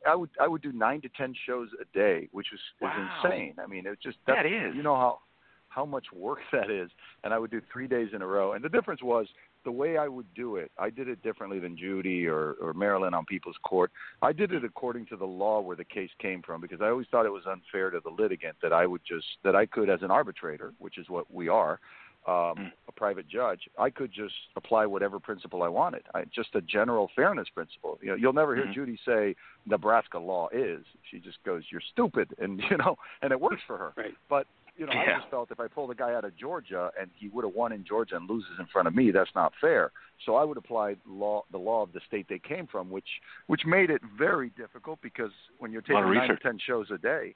I 0.06 0.14
would 0.14 0.30
I 0.40 0.46
would 0.48 0.62
do 0.62 0.72
nine 0.72 1.00
to 1.02 1.08
ten 1.16 1.34
shows 1.46 1.68
a 1.80 1.84
day, 1.96 2.28
which 2.32 2.48
is, 2.52 2.60
Wow. 2.80 2.90
is 2.90 3.24
insane. 3.24 3.54
I 3.62 3.66
mean, 3.66 3.84
it's 3.86 4.02
just 4.02 4.18
That 4.26 4.34
that's. 4.42 4.48
You 4.74 4.82
know 4.82 4.96
how 4.96 5.20
how 5.68 5.84
much 5.84 6.06
work 6.12 6.38
that 6.52 6.70
is, 6.70 6.90
and 7.24 7.32
I 7.32 7.38
would 7.38 7.50
do 7.50 7.60
three 7.72 7.86
days 7.86 8.08
in 8.14 8.22
a 8.22 8.26
row. 8.26 8.52
And 8.52 8.64
the 8.64 8.68
difference 8.68 9.02
was 9.02 9.26
the 9.64 9.72
way 9.72 9.96
I 9.96 10.08
would 10.08 10.32
do 10.34 10.56
it. 10.56 10.70
I 10.78 10.90
did 10.90 11.08
it 11.08 11.22
differently 11.22 11.58
than 11.58 11.76
Judy 11.76 12.26
or 12.26 12.52
or 12.60 12.72
Marilyn 12.74 13.14
on 13.14 13.24
People's 13.24 13.56
Court. 13.64 13.90
I 14.22 14.32
did 14.32 14.52
it 14.52 14.64
according 14.64 15.06
to 15.06 15.16
the 15.16 15.26
law 15.26 15.60
where 15.60 15.76
the 15.76 15.84
case 15.84 16.10
came 16.18 16.42
from 16.42 16.60
because 16.60 16.80
I 16.80 16.88
always 16.88 17.06
thought 17.10 17.26
it 17.26 17.32
was 17.32 17.46
unfair 17.46 17.90
to 17.90 18.00
the 18.00 18.10
litigant 18.10 18.56
that 18.62 18.72
I 18.72 18.86
would 18.86 19.02
just 19.06 19.26
that 19.42 19.56
I 19.56 19.66
could 19.66 19.88
as 19.90 20.02
an 20.02 20.10
arbitrator, 20.10 20.72
which 20.78 20.98
is 20.98 21.08
what 21.08 21.32
we 21.32 21.48
are. 21.48 21.80
Um, 22.26 22.72
a 22.88 22.92
private 22.96 23.28
judge, 23.28 23.68
I 23.78 23.90
could 23.90 24.10
just 24.10 24.34
apply 24.56 24.86
whatever 24.86 25.20
principle 25.20 25.62
I 25.62 25.68
wanted. 25.68 26.04
I, 26.14 26.24
just 26.34 26.54
a 26.54 26.62
general 26.62 27.10
fairness 27.14 27.48
principle. 27.54 27.98
You 28.00 28.08
know, 28.08 28.14
you'll 28.14 28.32
never 28.32 28.56
hear 28.56 28.64
Mhm. 28.64 28.72
Judy 28.72 28.98
say 29.04 29.36
Nebraska 29.66 30.18
law 30.18 30.48
is. 30.50 30.86
She 31.10 31.20
just 31.20 31.42
goes, 31.44 31.64
"You're 31.70 31.82
stupid," 31.82 32.34
and 32.38 32.52
you 32.70 32.78
know, 32.78 32.96
and 33.20 33.30
it 33.30 33.38
works 33.38 33.62
for 33.66 33.76
her. 33.76 33.92
Right. 33.94 34.14
But 34.30 34.46
you 34.76 34.86
know, 34.86 34.92
I 34.92 35.18
just 35.18 35.30
felt 35.30 35.50
if 35.50 35.60
I 35.60 35.68
pull 35.68 35.86
the 35.86 35.94
guy 35.94 36.14
out 36.14 36.24
of 36.24 36.36
Georgia 36.36 36.90
and 37.00 37.08
he 37.14 37.28
would 37.28 37.44
have 37.44 37.54
won 37.54 37.72
in 37.72 37.84
Georgia 37.84 38.16
and 38.16 38.28
loses 38.28 38.50
in 38.58 38.66
front 38.66 38.88
of 38.88 38.94
me, 38.94 39.10
that's 39.12 39.30
not 39.34 39.52
fair. 39.60 39.92
So 40.26 40.34
I 40.36 40.44
would 40.44 40.56
apply 40.56 40.96
law, 41.08 41.44
the 41.52 41.58
law 41.58 41.82
of 41.82 41.92
the 41.92 42.00
state 42.08 42.26
they 42.28 42.38
came 42.40 42.66
from, 42.66 42.90
which 42.90 43.06
which 43.46 43.64
made 43.66 43.90
it 43.90 44.02
very 44.18 44.50
difficult 44.56 45.00
because 45.02 45.30
when 45.58 45.70
you're 45.72 45.82
taking 45.82 45.98
of 45.98 46.04
nine 46.06 46.14
to 46.14 46.20
research. 46.22 46.42
ten 46.42 46.58
shows 46.58 46.90
a 46.90 46.98
day, 46.98 47.34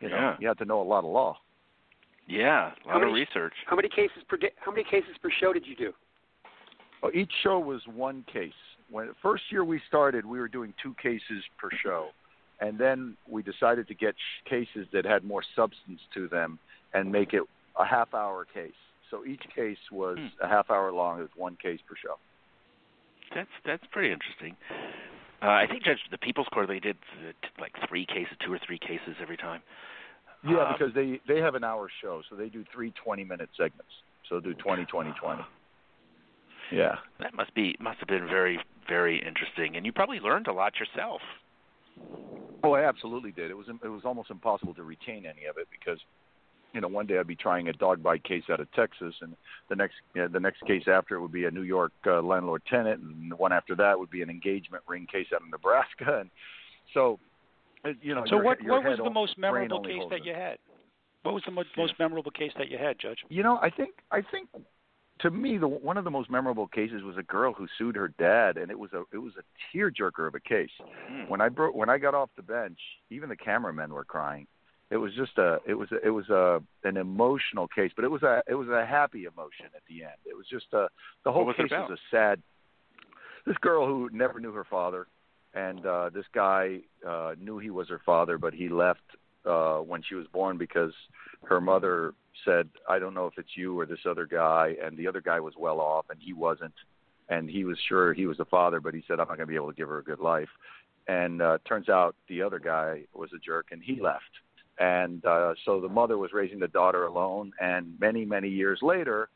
you 0.00 0.08
know, 0.08 0.16
Yeah. 0.16 0.36
you 0.40 0.48
have 0.48 0.58
to 0.58 0.64
know 0.64 0.80
a 0.80 0.82
lot 0.82 1.00
of 1.00 1.10
law. 1.10 1.38
Yeah, 2.26 2.68
a 2.68 2.88
How 2.88 2.94
lot 2.94 2.96
of 2.96 3.08
many- 3.08 3.20
research. 3.20 3.52
How 3.66 3.76
many 3.76 3.88
cases 3.88 4.22
per 4.28 4.36
day, 4.36 4.50
how 4.56 4.70
many 4.72 4.84
cases 4.84 5.16
per 5.20 5.30
show 5.30 5.52
did 5.52 5.66
you 5.66 5.76
do? 5.76 5.92
Well, 7.02 7.12
each 7.14 7.32
show 7.42 7.58
was 7.58 7.86
one 7.86 8.22
case. 8.32 8.52
When 8.88 9.08
the 9.08 9.14
first 9.22 9.44
year 9.52 9.64
we 9.64 9.78
started, 9.88 10.24
we 10.24 10.38
were 10.38 10.48
doing 10.48 10.72
two 10.82 10.94
cases 10.94 11.44
per 11.58 11.68
show, 11.82 12.08
and 12.60 12.78
then 12.78 13.16
we 13.28 13.42
decided 13.42 13.88
to 13.88 13.94
get 13.94 14.14
sh- 14.16 14.48
cases 14.48 14.86
that 14.92 15.04
had 15.04 15.24
more 15.24 15.42
substance 15.56 16.00
to 16.14 16.28
them 16.28 16.58
and 16.92 17.10
make 17.10 17.32
it 17.34 17.42
a 17.78 17.84
half-hour 17.84 18.46
case. 18.52 18.72
So 19.10 19.24
each 19.24 19.42
case 19.54 19.78
was 19.90 20.18
Hmm. 20.18 20.28
a 20.40 20.48
half 20.48 20.70
hour 20.70 20.90
long. 20.92 21.18
It 21.18 21.22
was 21.22 21.36
one 21.36 21.56
case 21.56 21.80
per 21.86 21.94
show. 21.96 22.18
That's 23.34 23.50
that's 23.64 23.84
pretty 23.90 24.12
interesting. 24.12 24.56
Uh, 25.42 25.46
I 25.48 25.66
think 25.66 25.82
Judge 25.82 25.98
the 26.10 26.18
People's 26.18 26.48
Court 26.48 26.68
they 26.68 26.80
did 26.80 26.96
uh, 27.20 27.32
t- 27.42 27.48
like 27.60 27.72
three 27.88 28.06
cases, 28.06 28.36
two 28.44 28.52
or 28.52 28.58
three 28.64 28.78
cases 28.78 29.16
every 29.20 29.36
time. 29.36 29.62
Yeah, 30.46 30.58
Um, 30.68 30.72
because 30.72 30.94
they 30.94 31.20
they 31.26 31.40
have 31.40 31.54
an 31.54 31.64
hour 31.64 31.88
show, 32.00 32.22
so 32.28 32.36
they 32.36 32.48
do 32.48 32.64
three 32.72 32.92
20 32.92 33.24
minute 33.24 33.50
segments. 33.56 33.90
So 34.28 34.40
do 34.40 34.54
20, 34.54 34.84
20, 34.86 35.12
20. 35.20 35.42
Yeah. 36.72 36.96
That 37.20 37.34
must 37.34 37.52
be 37.54 37.76
must 37.80 37.98
have 37.98 38.08
been 38.08 38.26
very 38.26 38.58
very 38.88 39.18
interesting, 39.26 39.76
and 39.76 39.84
you 39.86 39.92
probably 39.92 40.20
learned 40.20 40.46
a 40.46 40.52
lot 40.52 40.78
yourself. 40.78 41.20
Oh, 42.62 42.72
I 42.72 42.88
absolutely 42.88 43.30
did. 43.32 43.50
It 43.50 43.56
was 43.56 43.66
it 43.68 43.88
was 43.88 44.02
almost 44.04 44.30
impossible 44.30 44.74
to 44.74 44.82
retain 44.84 45.26
any 45.26 45.44
of 45.44 45.58
it 45.58 45.68
because, 45.70 45.98
you 46.72 46.80
know, 46.80 46.88
one 46.88 47.06
day 47.06 47.18
I'd 47.18 47.26
be 47.26 47.36
trying 47.36 47.68
a 47.68 47.72
dog 47.74 48.02
bite 48.02 48.24
case 48.24 48.44
out 48.50 48.58
of 48.60 48.72
Texas, 48.72 49.14
and 49.20 49.36
the 49.68 49.76
next 49.76 49.96
yeah, 50.14 50.28
the 50.32 50.40
next 50.40 50.62
case 50.66 50.84
after 50.86 51.16
it 51.16 51.20
would 51.20 51.32
be 51.32 51.44
a 51.44 51.50
New 51.50 51.62
York 51.62 51.92
uh, 52.06 52.22
landlord 52.22 52.62
tenant, 52.66 53.02
and 53.02 53.30
the 53.30 53.36
one 53.36 53.52
after 53.52 53.74
that 53.76 53.98
would 53.98 54.10
be 54.10 54.22
an 54.22 54.30
engagement 54.30 54.82
ring 54.88 55.06
case 55.10 55.26
out 55.34 55.42
of 55.42 55.50
Nebraska, 55.50 56.18
and 56.20 56.30
so, 56.94 57.18
it- 57.84 57.98
you 58.00 58.14
know. 58.14 58.24
So 58.26 58.36
your, 58.36 58.44
what 58.44 58.62
your 58.62 58.72
what 58.80 58.84
was 58.84 58.98
the 58.98 59.10
most 59.10 59.36
memorable 59.36 59.82
case 59.82 60.02
that 60.08 60.20
it. 60.20 60.24
you 60.24 60.32
had? 60.34 60.56
What 61.22 61.34
was 61.34 61.42
the 61.44 61.52
mo- 61.52 61.64
most 61.76 61.94
memorable 61.98 62.30
case 62.30 62.52
that 62.58 62.70
you 62.70 62.78
had, 62.78 62.98
Judge? 62.98 63.18
You 63.28 63.42
know, 63.42 63.58
I 63.62 63.70
think 63.70 63.94
I 64.10 64.20
think 64.20 64.48
to 65.20 65.30
me 65.30 65.58
the 65.58 65.68
one 65.68 65.96
of 65.96 66.04
the 66.04 66.10
most 66.10 66.30
memorable 66.30 66.66
cases 66.66 67.02
was 67.02 67.16
a 67.16 67.22
girl 67.22 67.52
who 67.52 67.66
sued 67.78 67.96
her 67.96 68.08
dad, 68.08 68.56
and 68.56 68.70
it 68.70 68.78
was 68.78 68.92
a 68.92 69.02
it 69.12 69.18
was 69.18 69.32
a 69.38 69.76
tearjerker 69.76 70.26
of 70.26 70.34
a 70.34 70.40
case. 70.40 70.70
Hmm. 71.08 71.28
When 71.28 71.40
I 71.40 71.48
broke 71.48 71.74
when 71.74 71.88
I 71.88 71.98
got 71.98 72.14
off 72.14 72.30
the 72.36 72.42
bench, 72.42 72.78
even 73.10 73.28
the 73.28 73.36
cameramen 73.36 73.92
were 73.92 74.04
crying. 74.04 74.46
It 74.90 74.96
was 74.96 75.12
just 75.14 75.38
a 75.38 75.58
it 75.66 75.74
was 75.74 75.90
a, 75.92 76.06
it 76.06 76.10
was 76.10 76.28
a 76.28 76.60
an 76.84 76.96
emotional 76.96 77.68
case, 77.68 77.92
but 77.94 78.04
it 78.04 78.10
was 78.10 78.22
a 78.22 78.42
it 78.48 78.54
was 78.54 78.68
a 78.68 78.84
happy 78.84 79.24
emotion 79.24 79.66
at 79.74 79.82
the 79.88 80.02
end. 80.02 80.18
It 80.26 80.36
was 80.36 80.46
just 80.50 80.66
a 80.72 80.88
the 81.24 81.32
whole 81.32 81.44
was 81.44 81.56
case 81.56 81.70
was 81.70 81.98
a 81.98 82.16
sad. 82.16 82.42
This 83.46 83.56
girl 83.58 83.86
who 83.86 84.08
never 84.12 84.40
knew 84.40 84.52
her 84.52 84.64
father, 84.64 85.06
and 85.52 85.84
uh, 85.84 86.10
this 86.10 86.24
guy 86.34 86.80
uh, 87.06 87.34
knew 87.38 87.58
he 87.58 87.70
was 87.70 87.88
her 87.88 88.00
father, 88.04 88.38
but 88.38 88.54
he 88.54 88.68
left 88.68 89.02
uh, 89.44 89.78
when 89.78 90.02
she 90.02 90.14
was 90.14 90.26
born 90.32 90.58
because 90.58 90.92
her 91.44 91.60
mother 91.60 92.14
said, 92.44 92.68
"I 92.88 92.98
don't 92.98 93.14
know 93.14 93.26
if 93.26 93.38
it's 93.38 93.56
you 93.56 93.78
or 93.78 93.86
this 93.86 94.06
other 94.06 94.26
guy," 94.26 94.76
and 94.82 94.96
the 94.96 95.06
other 95.06 95.20
guy 95.20 95.40
was 95.40 95.54
well 95.56 95.80
off, 95.80 96.06
and 96.10 96.20
he 96.20 96.32
wasn't, 96.32 96.74
and 97.28 97.48
he 97.48 97.64
was 97.64 97.78
sure 97.88 98.12
he 98.12 98.26
was 98.26 98.38
the 98.38 98.44
father, 98.44 98.80
but 98.80 98.94
he 98.94 99.02
said, 99.06 99.20
"I'm 99.20 99.28
not 99.28 99.36
going 99.36 99.40
to 99.40 99.46
be 99.46 99.56
able 99.56 99.70
to 99.70 99.76
give 99.76 99.88
her 99.88 99.98
a 99.98 100.04
good 100.04 100.20
life." 100.20 100.48
And 101.06 101.42
uh, 101.42 101.58
turns 101.66 101.88
out 101.88 102.16
the 102.28 102.42
other 102.42 102.58
guy 102.58 103.02
was 103.12 103.30
a 103.34 103.38
jerk, 103.38 103.66
and 103.72 103.82
he 103.82 104.00
left. 104.00 104.22
And 104.78 105.24
uh, 105.24 105.54
so 105.64 105.80
the 105.80 105.88
mother 105.88 106.18
was 106.18 106.32
raising 106.32 106.58
the 106.58 106.68
daughter 106.68 107.06
alone, 107.06 107.52
and 107.60 107.94
many, 108.00 108.24
many 108.24 108.48
years 108.48 108.80
later, 108.82 109.28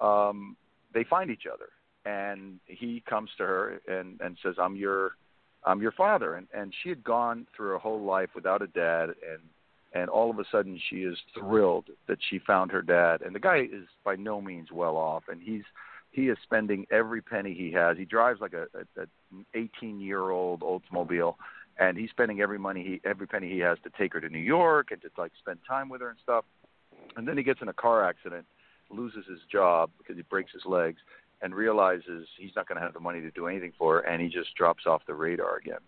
um, 0.00 0.56
they 0.94 1.04
find 1.04 1.30
each 1.30 1.46
other, 1.52 1.68
and 2.04 2.58
he 2.66 3.02
comes 3.08 3.30
to 3.38 3.44
her 3.44 3.80
and 3.86 4.20
and 4.20 4.38
says, 4.42 4.54
"I'm 4.58 4.76
your, 4.76 5.16
I'm 5.64 5.82
your 5.82 5.92
father," 5.92 6.36
and 6.36 6.46
and 6.54 6.72
she 6.82 6.88
had 6.88 7.04
gone 7.04 7.46
through 7.54 7.70
her 7.70 7.78
whole 7.78 8.02
life 8.02 8.30
without 8.34 8.62
a 8.62 8.66
dad, 8.66 9.10
and 9.10 9.40
and 9.94 10.08
all 10.08 10.30
of 10.30 10.38
a 10.38 10.44
sudden 10.50 10.80
she 10.90 10.96
is 10.96 11.18
thrilled 11.34 11.86
that 12.08 12.18
she 12.28 12.38
found 12.38 12.70
her 12.72 12.82
dad, 12.82 13.22
and 13.22 13.34
the 13.34 13.40
guy 13.40 13.60
is 13.60 13.86
by 14.04 14.16
no 14.16 14.40
means 14.40 14.72
well 14.72 14.96
off, 14.96 15.24
and 15.28 15.40
he's 15.42 15.62
he 16.10 16.28
is 16.28 16.36
spending 16.42 16.86
every 16.90 17.22
penny 17.22 17.54
he 17.54 17.72
has. 17.72 17.96
He 17.96 18.04
drives 18.04 18.40
like 18.40 18.52
a, 18.52 18.66
a, 18.98 19.02
a 19.02 19.06
18 19.54 20.00
year 20.00 20.30
old 20.30 20.60
Oldsmobile, 20.60 21.36
and 21.78 21.96
he's 21.96 22.10
spending 22.10 22.40
every 22.40 22.58
money 22.58 22.82
he 22.82 23.08
every 23.08 23.26
penny 23.26 23.50
he 23.50 23.60
has 23.60 23.78
to 23.84 23.90
take 23.98 24.12
her 24.12 24.20
to 24.20 24.28
New 24.28 24.38
York 24.38 24.90
and 24.90 25.00
to 25.02 25.08
like 25.16 25.32
spend 25.38 25.58
time 25.66 25.88
with 25.88 26.00
her 26.00 26.10
and 26.10 26.18
stuff. 26.22 26.44
And 27.16 27.26
then 27.26 27.36
he 27.36 27.42
gets 27.42 27.60
in 27.60 27.68
a 27.68 27.72
car 27.72 28.04
accident, 28.04 28.46
loses 28.90 29.24
his 29.28 29.40
job 29.50 29.90
because 29.98 30.16
he 30.16 30.22
breaks 30.22 30.52
his 30.52 30.64
legs, 30.66 31.00
and 31.42 31.54
realizes 31.54 32.28
he's 32.38 32.52
not 32.54 32.68
going 32.68 32.76
to 32.76 32.82
have 32.82 32.94
the 32.94 33.00
money 33.00 33.20
to 33.20 33.30
do 33.30 33.46
anything 33.46 33.72
for 33.76 33.96
her, 33.96 34.00
and 34.00 34.22
he 34.22 34.28
just 34.28 34.54
drops 34.54 34.86
off 34.86 35.02
the 35.06 35.14
radar 35.14 35.56
again. 35.56 35.80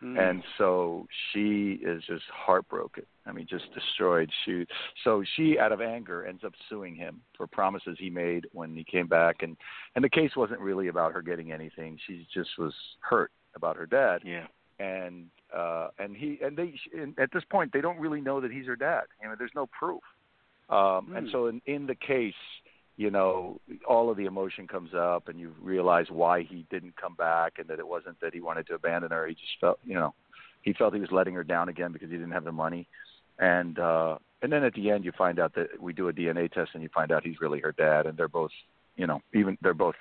Hmm. 0.00 0.18
And 0.18 0.42
so 0.58 1.06
she 1.32 1.80
is 1.82 2.02
just 2.06 2.24
heartbroken. 2.32 3.04
I 3.26 3.32
mean, 3.32 3.46
just 3.48 3.72
destroyed. 3.74 4.30
She 4.44 4.66
so 5.02 5.22
she, 5.36 5.58
out 5.58 5.72
of 5.72 5.80
anger, 5.80 6.26
ends 6.26 6.44
up 6.44 6.52
suing 6.68 6.94
him 6.94 7.20
for 7.36 7.46
promises 7.46 7.96
he 7.98 8.10
made 8.10 8.46
when 8.52 8.74
he 8.74 8.84
came 8.84 9.06
back, 9.06 9.42
and 9.42 9.56
and 9.94 10.04
the 10.04 10.10
case 10.10 10.32
wasn't 10.36 10.60
really 10.60 10.88
about 10.88 11.12
her 11.12 11.22
getting 11.22 11.52
anything. 11.52 11.98
She 12.06 12.26
just 12.34 12.50
was 12.58 12.74
hurt 13.00 13.30
about 13.54 13.76
her 13.76 13.86
dad, 13.86 14.22
yeah. 14.24 14.46
and 14.78 15.26
uh 15.56 15.88
and 15.98 16.16
he 16.16 16.38
and 16.42 16.56
they 16.56 16.74
and 16.96 17.18
at 17.18 17.30
this 17.32 17.44
point 17.50 17.72
they 17.72 17.80
don't 17.80 17.98
really 17.98 18.20
know 18.20 18.40
that 18.40 18.50
he's 18.50 18.66
her 18.66 18.76
dad. 18.76 19.04
I 19.22 19.28
mean, 19.28 19.36
there's 19.38 19.50
no 19.54 19.66
proof. 19.66 20.02
Um 20.68 21.12
and 21.16 21.26
Hmm. 21.26 21.32
so 21.32 21.46
in 21.46 21.62
in 21.66 21.86
the 21.86 21.94
case, 21.94 22.34
you 22.96 23.10
know, 23.10 23.60
all 23.88 24.10
of 24.10 24.16
the 24.16 24.26
emotion 24.26 24.68
comes 24.68 24.90
up 24.94 25.28
and 25.28 25.38
you 25.38 25.52
realize 25.60 26.06
why 26.10 26.42
he 26.42 26.64
didn't 26.70 26.96
come 26.96 27.14
back 27.14 27.54
and 27.58 27.68
that 27.68 27.78
it 27.78 27.86
wasn't 27.86 28.20
that 28.20 28.32
he 28.32 28.40
wanted 28.40 28.66
to 28.68 28.74
abandon 28.74 29.10
her. 29.10 29.26
He 29.26 29.34
just 29.34 29.52
felt, 29.60 29.78
you 29.84 29.94
know, 29.94 30.14
he 30.62 30.72
felt 30.72 30.94
he 30.94 31.00
was 31.00 31.10
letting 31.10 31.34
her 31.34 31.44
down 31.44 31.68
again 31.68 31.92
because 31.92 32.08
he 32.10 32.16
didn't 32.16 32.32
have 32.32 32.44
the 32.44 32.52
money, 32.52 32.86
and 33.38 33.78
uh, 33.78 34.16
and 34.42 34.50
then 34.50 34.64
at 34.64 34.74
the 34.74 34.90
end 34.90 35.04
you 35.04 35.12
find 35.16 35.38
out 35.38 35.54
that 35.54 35.80
we 35.80 35.92
do 35.92 36.08
a 36.08 36.12
DNA 36.12 36.50
test 36.50 36.70
and 36.74 36.82
you 36.82 36.88
find 36.94 37.12
out 37.12 37.22
he's 37.24 37.40
really 37.40 37.60
her 37.60 37.72
dad, 37.72 38.06
and 38.06 38.16
they're 38.16 38.28
both, 38.28 38.50
you 38.96 39.06
know, 39.06 39.20
even 39.34 39.58
they're 39.60 39.74
both 39.74 39.94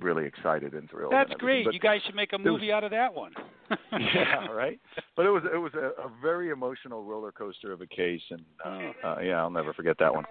really 0.00 0.24
excited 0.24 0.74
and 0.74 0.90
thrilled. 0.90 1.12
That's 1.12 1.30
and 1.30 1.38
great. 1.38 1.64
But 1.64 1.74
you 1.74 1.80
guys 1.80 2.00
should 2.04 2.14
make 2.14 2.32
a 2.32 2.38
movie 2.38 2.66
was, 2.66 2.72
out 2.72 2.84
of 2.84 2.90
that 2.90 3.14
one. 3.14 3.32
yeah, 3.92 4.46
right. 4.46 4.80
But 5.16 5.26
it 5.26 5.30
was 5.30 5.44
it 5.52 5.58
was 5.58 5.72
a, 5.74 6.02
a 6.02 6.10
very 6.20 6.50
emotional 6.50 7.04
roller 7.04 7.30
coaster 7.30 7.72
of 7.72 7.80
a 7.80 7.86
case, 7.86 8.22
and 8.30 8.42
uh, 8.64 9.06
uh, 9.06 9.20
yeah, 9.20 9.40
I'll 9.40 9.50
never 9.50 9.72
forget 9.72 9.96
that 10.00 10.12
one. 10.12 10.24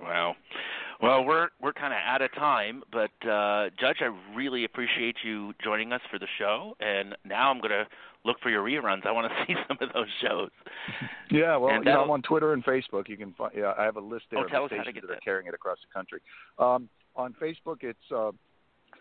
Wow. 0.00 0.36
Well, 1.00 1.24
we're 1.24 1.48
we're 1.62 1.72
kind 1.72 1.92
of 1.92 1.98
out 2.04 2.22
of 2.22 2.34
time, 2.34 2.82
but 2.92 3.10
uh, 3.28 3.70
Judge, 3.78 3.98
I 4.00 4.10
really 4.34 4.64
appreciate 4.64 5.16
you 5.22 5.52
joining 5.62 5.92
us 5.92 6.00
for 6.10 6.18
the 6.18 6.26
show, 6.38 6.76
and 6.80 7.16
now 7.24 7.50
I'm 7.50 7.58
going 7.58 7.70
to 7.70 7.86
look 8.24 8.40
for 8.40 8.50
your 8.50 8.64
reruns. 8.64 9.06
I 9.06 9.12
want 9.12 9.30
to 9.30 9.44
see 9.46 9.54
some 9.68 9.78
of 9.80 9.92
those 9.92 10.08
shows. 10.20 10.50
Yeah, 11.30 11.56
well, 11.56 11.72
And 11.72 11.84
you 11.84 11.92
know, 11.92 12.02
I'm 12.02 12.10
on 12.10 12.22
Twitter 12.22 12.52
and 12.52 12.64
Facebook. 12.64 13.08
You 13.08 13.16
can 13.16 13.32
find. 13.34 13.52
Yeah, 13.56 13.74
I 13.78 13.84
have 13.84 13.96
a 13.96 14.00
list 14.00 14.24
there 14.30 14.40
Oh, 14.40 14.44
of 14.44 14.50
tell 14.50 14.68
the 14.68 14.74
us 14.74 14.78
how 14.78 14.84
to 14.84 14.90
stations 14.90 15.02
get 15.02 15.08
that 15.08 15.16
are 15.18 15.20
carrying 15.20 15.46
it 15.46 15.54
across 15.54 15.78
the 15.86 15.92
country. 15.94 16.20
Um, 16.58 16.88
on 17.14 17.32
Facebook, 17.40 17.82
it's 17.82 17.98
uh, 18.12 18.32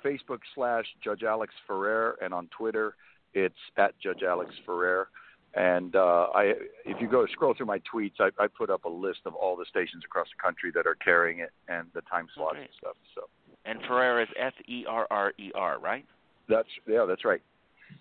Facebook 0.06 0.40
slash 0.54 0.86
Judge 1.04 1.24
Alex 1.24 1.54
Ferrer, 1.66 2.18
and 2.22 2.32
on 2.32 2.48
Twitter, 2.56 2.96
it's 3.34 3.56
at 3.78 4.00
Judge 4.00 4.22
Alex 4.22 4.54
Ferrer. 4.68 5.10
And 5.58 5.96
uh, 5.96 6.28
I, 6.36 6.54
if 6.86 7.02
you 7.02 7.08
go 7.10 7.26
scroll 7.32 7.54
through 7.56 7.66
my 7.66 7.80
tweets, 7.92 8.20
I, 8.20 8.30
I 8.40 8.48
put 8.48 8.70
up 8.70 8.86
a 8.86 8.90
list 8.90 9.22
of 9.26 9.34
all 9.34 9.56
the 9.56 9.66
stations 9.70 10.04
across 10.06 10.28
the 10.36 10.42
country 10.42 10.72
that 10.76 10.86
are 10.86 10.96
carrying 10.96 11.40
it 11.40 11.50
and 11.68 11.88
the 11.96 12.02
time 12.02 12.28
slots 12.36 12.54
great. 12.54 12.62
and 12.64 12.70
stuff. 12.80 12.96
So 13.16 13.22
And 13.66 13.80
Ferrer 13.88 14.22
is 14.22 14.28
F 14.40 14.54
E 14.68 14.86
R 14.88 15.08
R 15.10 15.34
E 15.40 15.52
R, 15.56 15.80
right? 15.80 16.06
that's 16.48 16.70
yeah, 16.88 17.06
that's 17.08 17.26
right. 17.26 17.42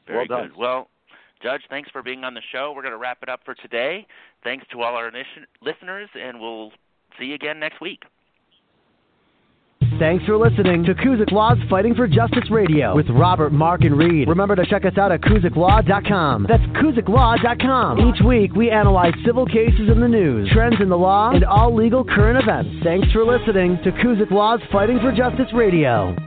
Very 0.06 0.18
well 0.18 0.26
done. 0.40 0.48
good. 0.50 0.56
Well, 0.58 0.88
Judge, 1.42 1.62
thanks 1.68 1.90
for 1.90 2.02
being 2.02 2.24
on 2.24 2.34
the 2.34 2.42
show. 2.52 2.72
We're 2.74 2.82
going 2.82 2.92
to 2.92 2.98
wrap 2.98 3.18
it 3.22 3.28
up 3.28 3.40
for 3.44 3.54
today. 3.54 4.06
Thanks 4.44 4.64
to 4.72 4.82
all 4.82 4.94
our 4.94 5.10
initi- 5.10 5.46
listeners, 5.60 6.08
and 6.14 6.40
we'll 6.40 6.70
see 7.18 7.26
you 7.26 7.34
again 7.34 7.58
next 7.58 7.80
week. 7.80 8.02
Thanks 9.98 10.26
for 10.26 10.36
listening 10.36 10.84
to 10.84 10.94
Kuzyk 10.94 11.32
Law's 11.32 11.58
Fighting 11.70 11.94
for 11.94 12.06
Justice 12.06 12.50
Radio 12.50 12.94
with 12.94 13.08
Robert, 13.08 13.52
Mark, 13.52 13.82
and 13.82 13.96
Reid. 13.96 14.28
Remember 14.28 14.54
to 14.54 14.66
check 14.66 14.84
us 14.84 14.98
out 14.98 15.10
at 15.10 15.22
KuzykLaw.com. 15.22 16.46
That's 16.48 16.62
KuzykLaw.com. 16.64 18.00
Each 18.00 18.22
week, 18.24 18.54
we 18.54 18.70
analyze 18.70 19.14
civil 19.24 19.46
cases 19.46 19.88
in 19.90 20.00
the 20.00 20.08
news, 20.08 20.50
trends 20.52 20.76
in 20.80 20.88
the 20.88 20.98
law, 20.98 21.30
and 21.30 21.44
all 21.44 21.74
legal 21.74 22.04
current 22.04 22.38
events. 22.42 22.70
Thanks 22.84 23.10
for 23.12 23.24
listening 23.24 23.78
to 23.84 23.92
Kuzyk 23.92 24.30
Law's 24.30 24.60
Fighting 24.70 24.98
for 25.00 25.12
Justice 25.12 25.52
Radio. 25.54 26.25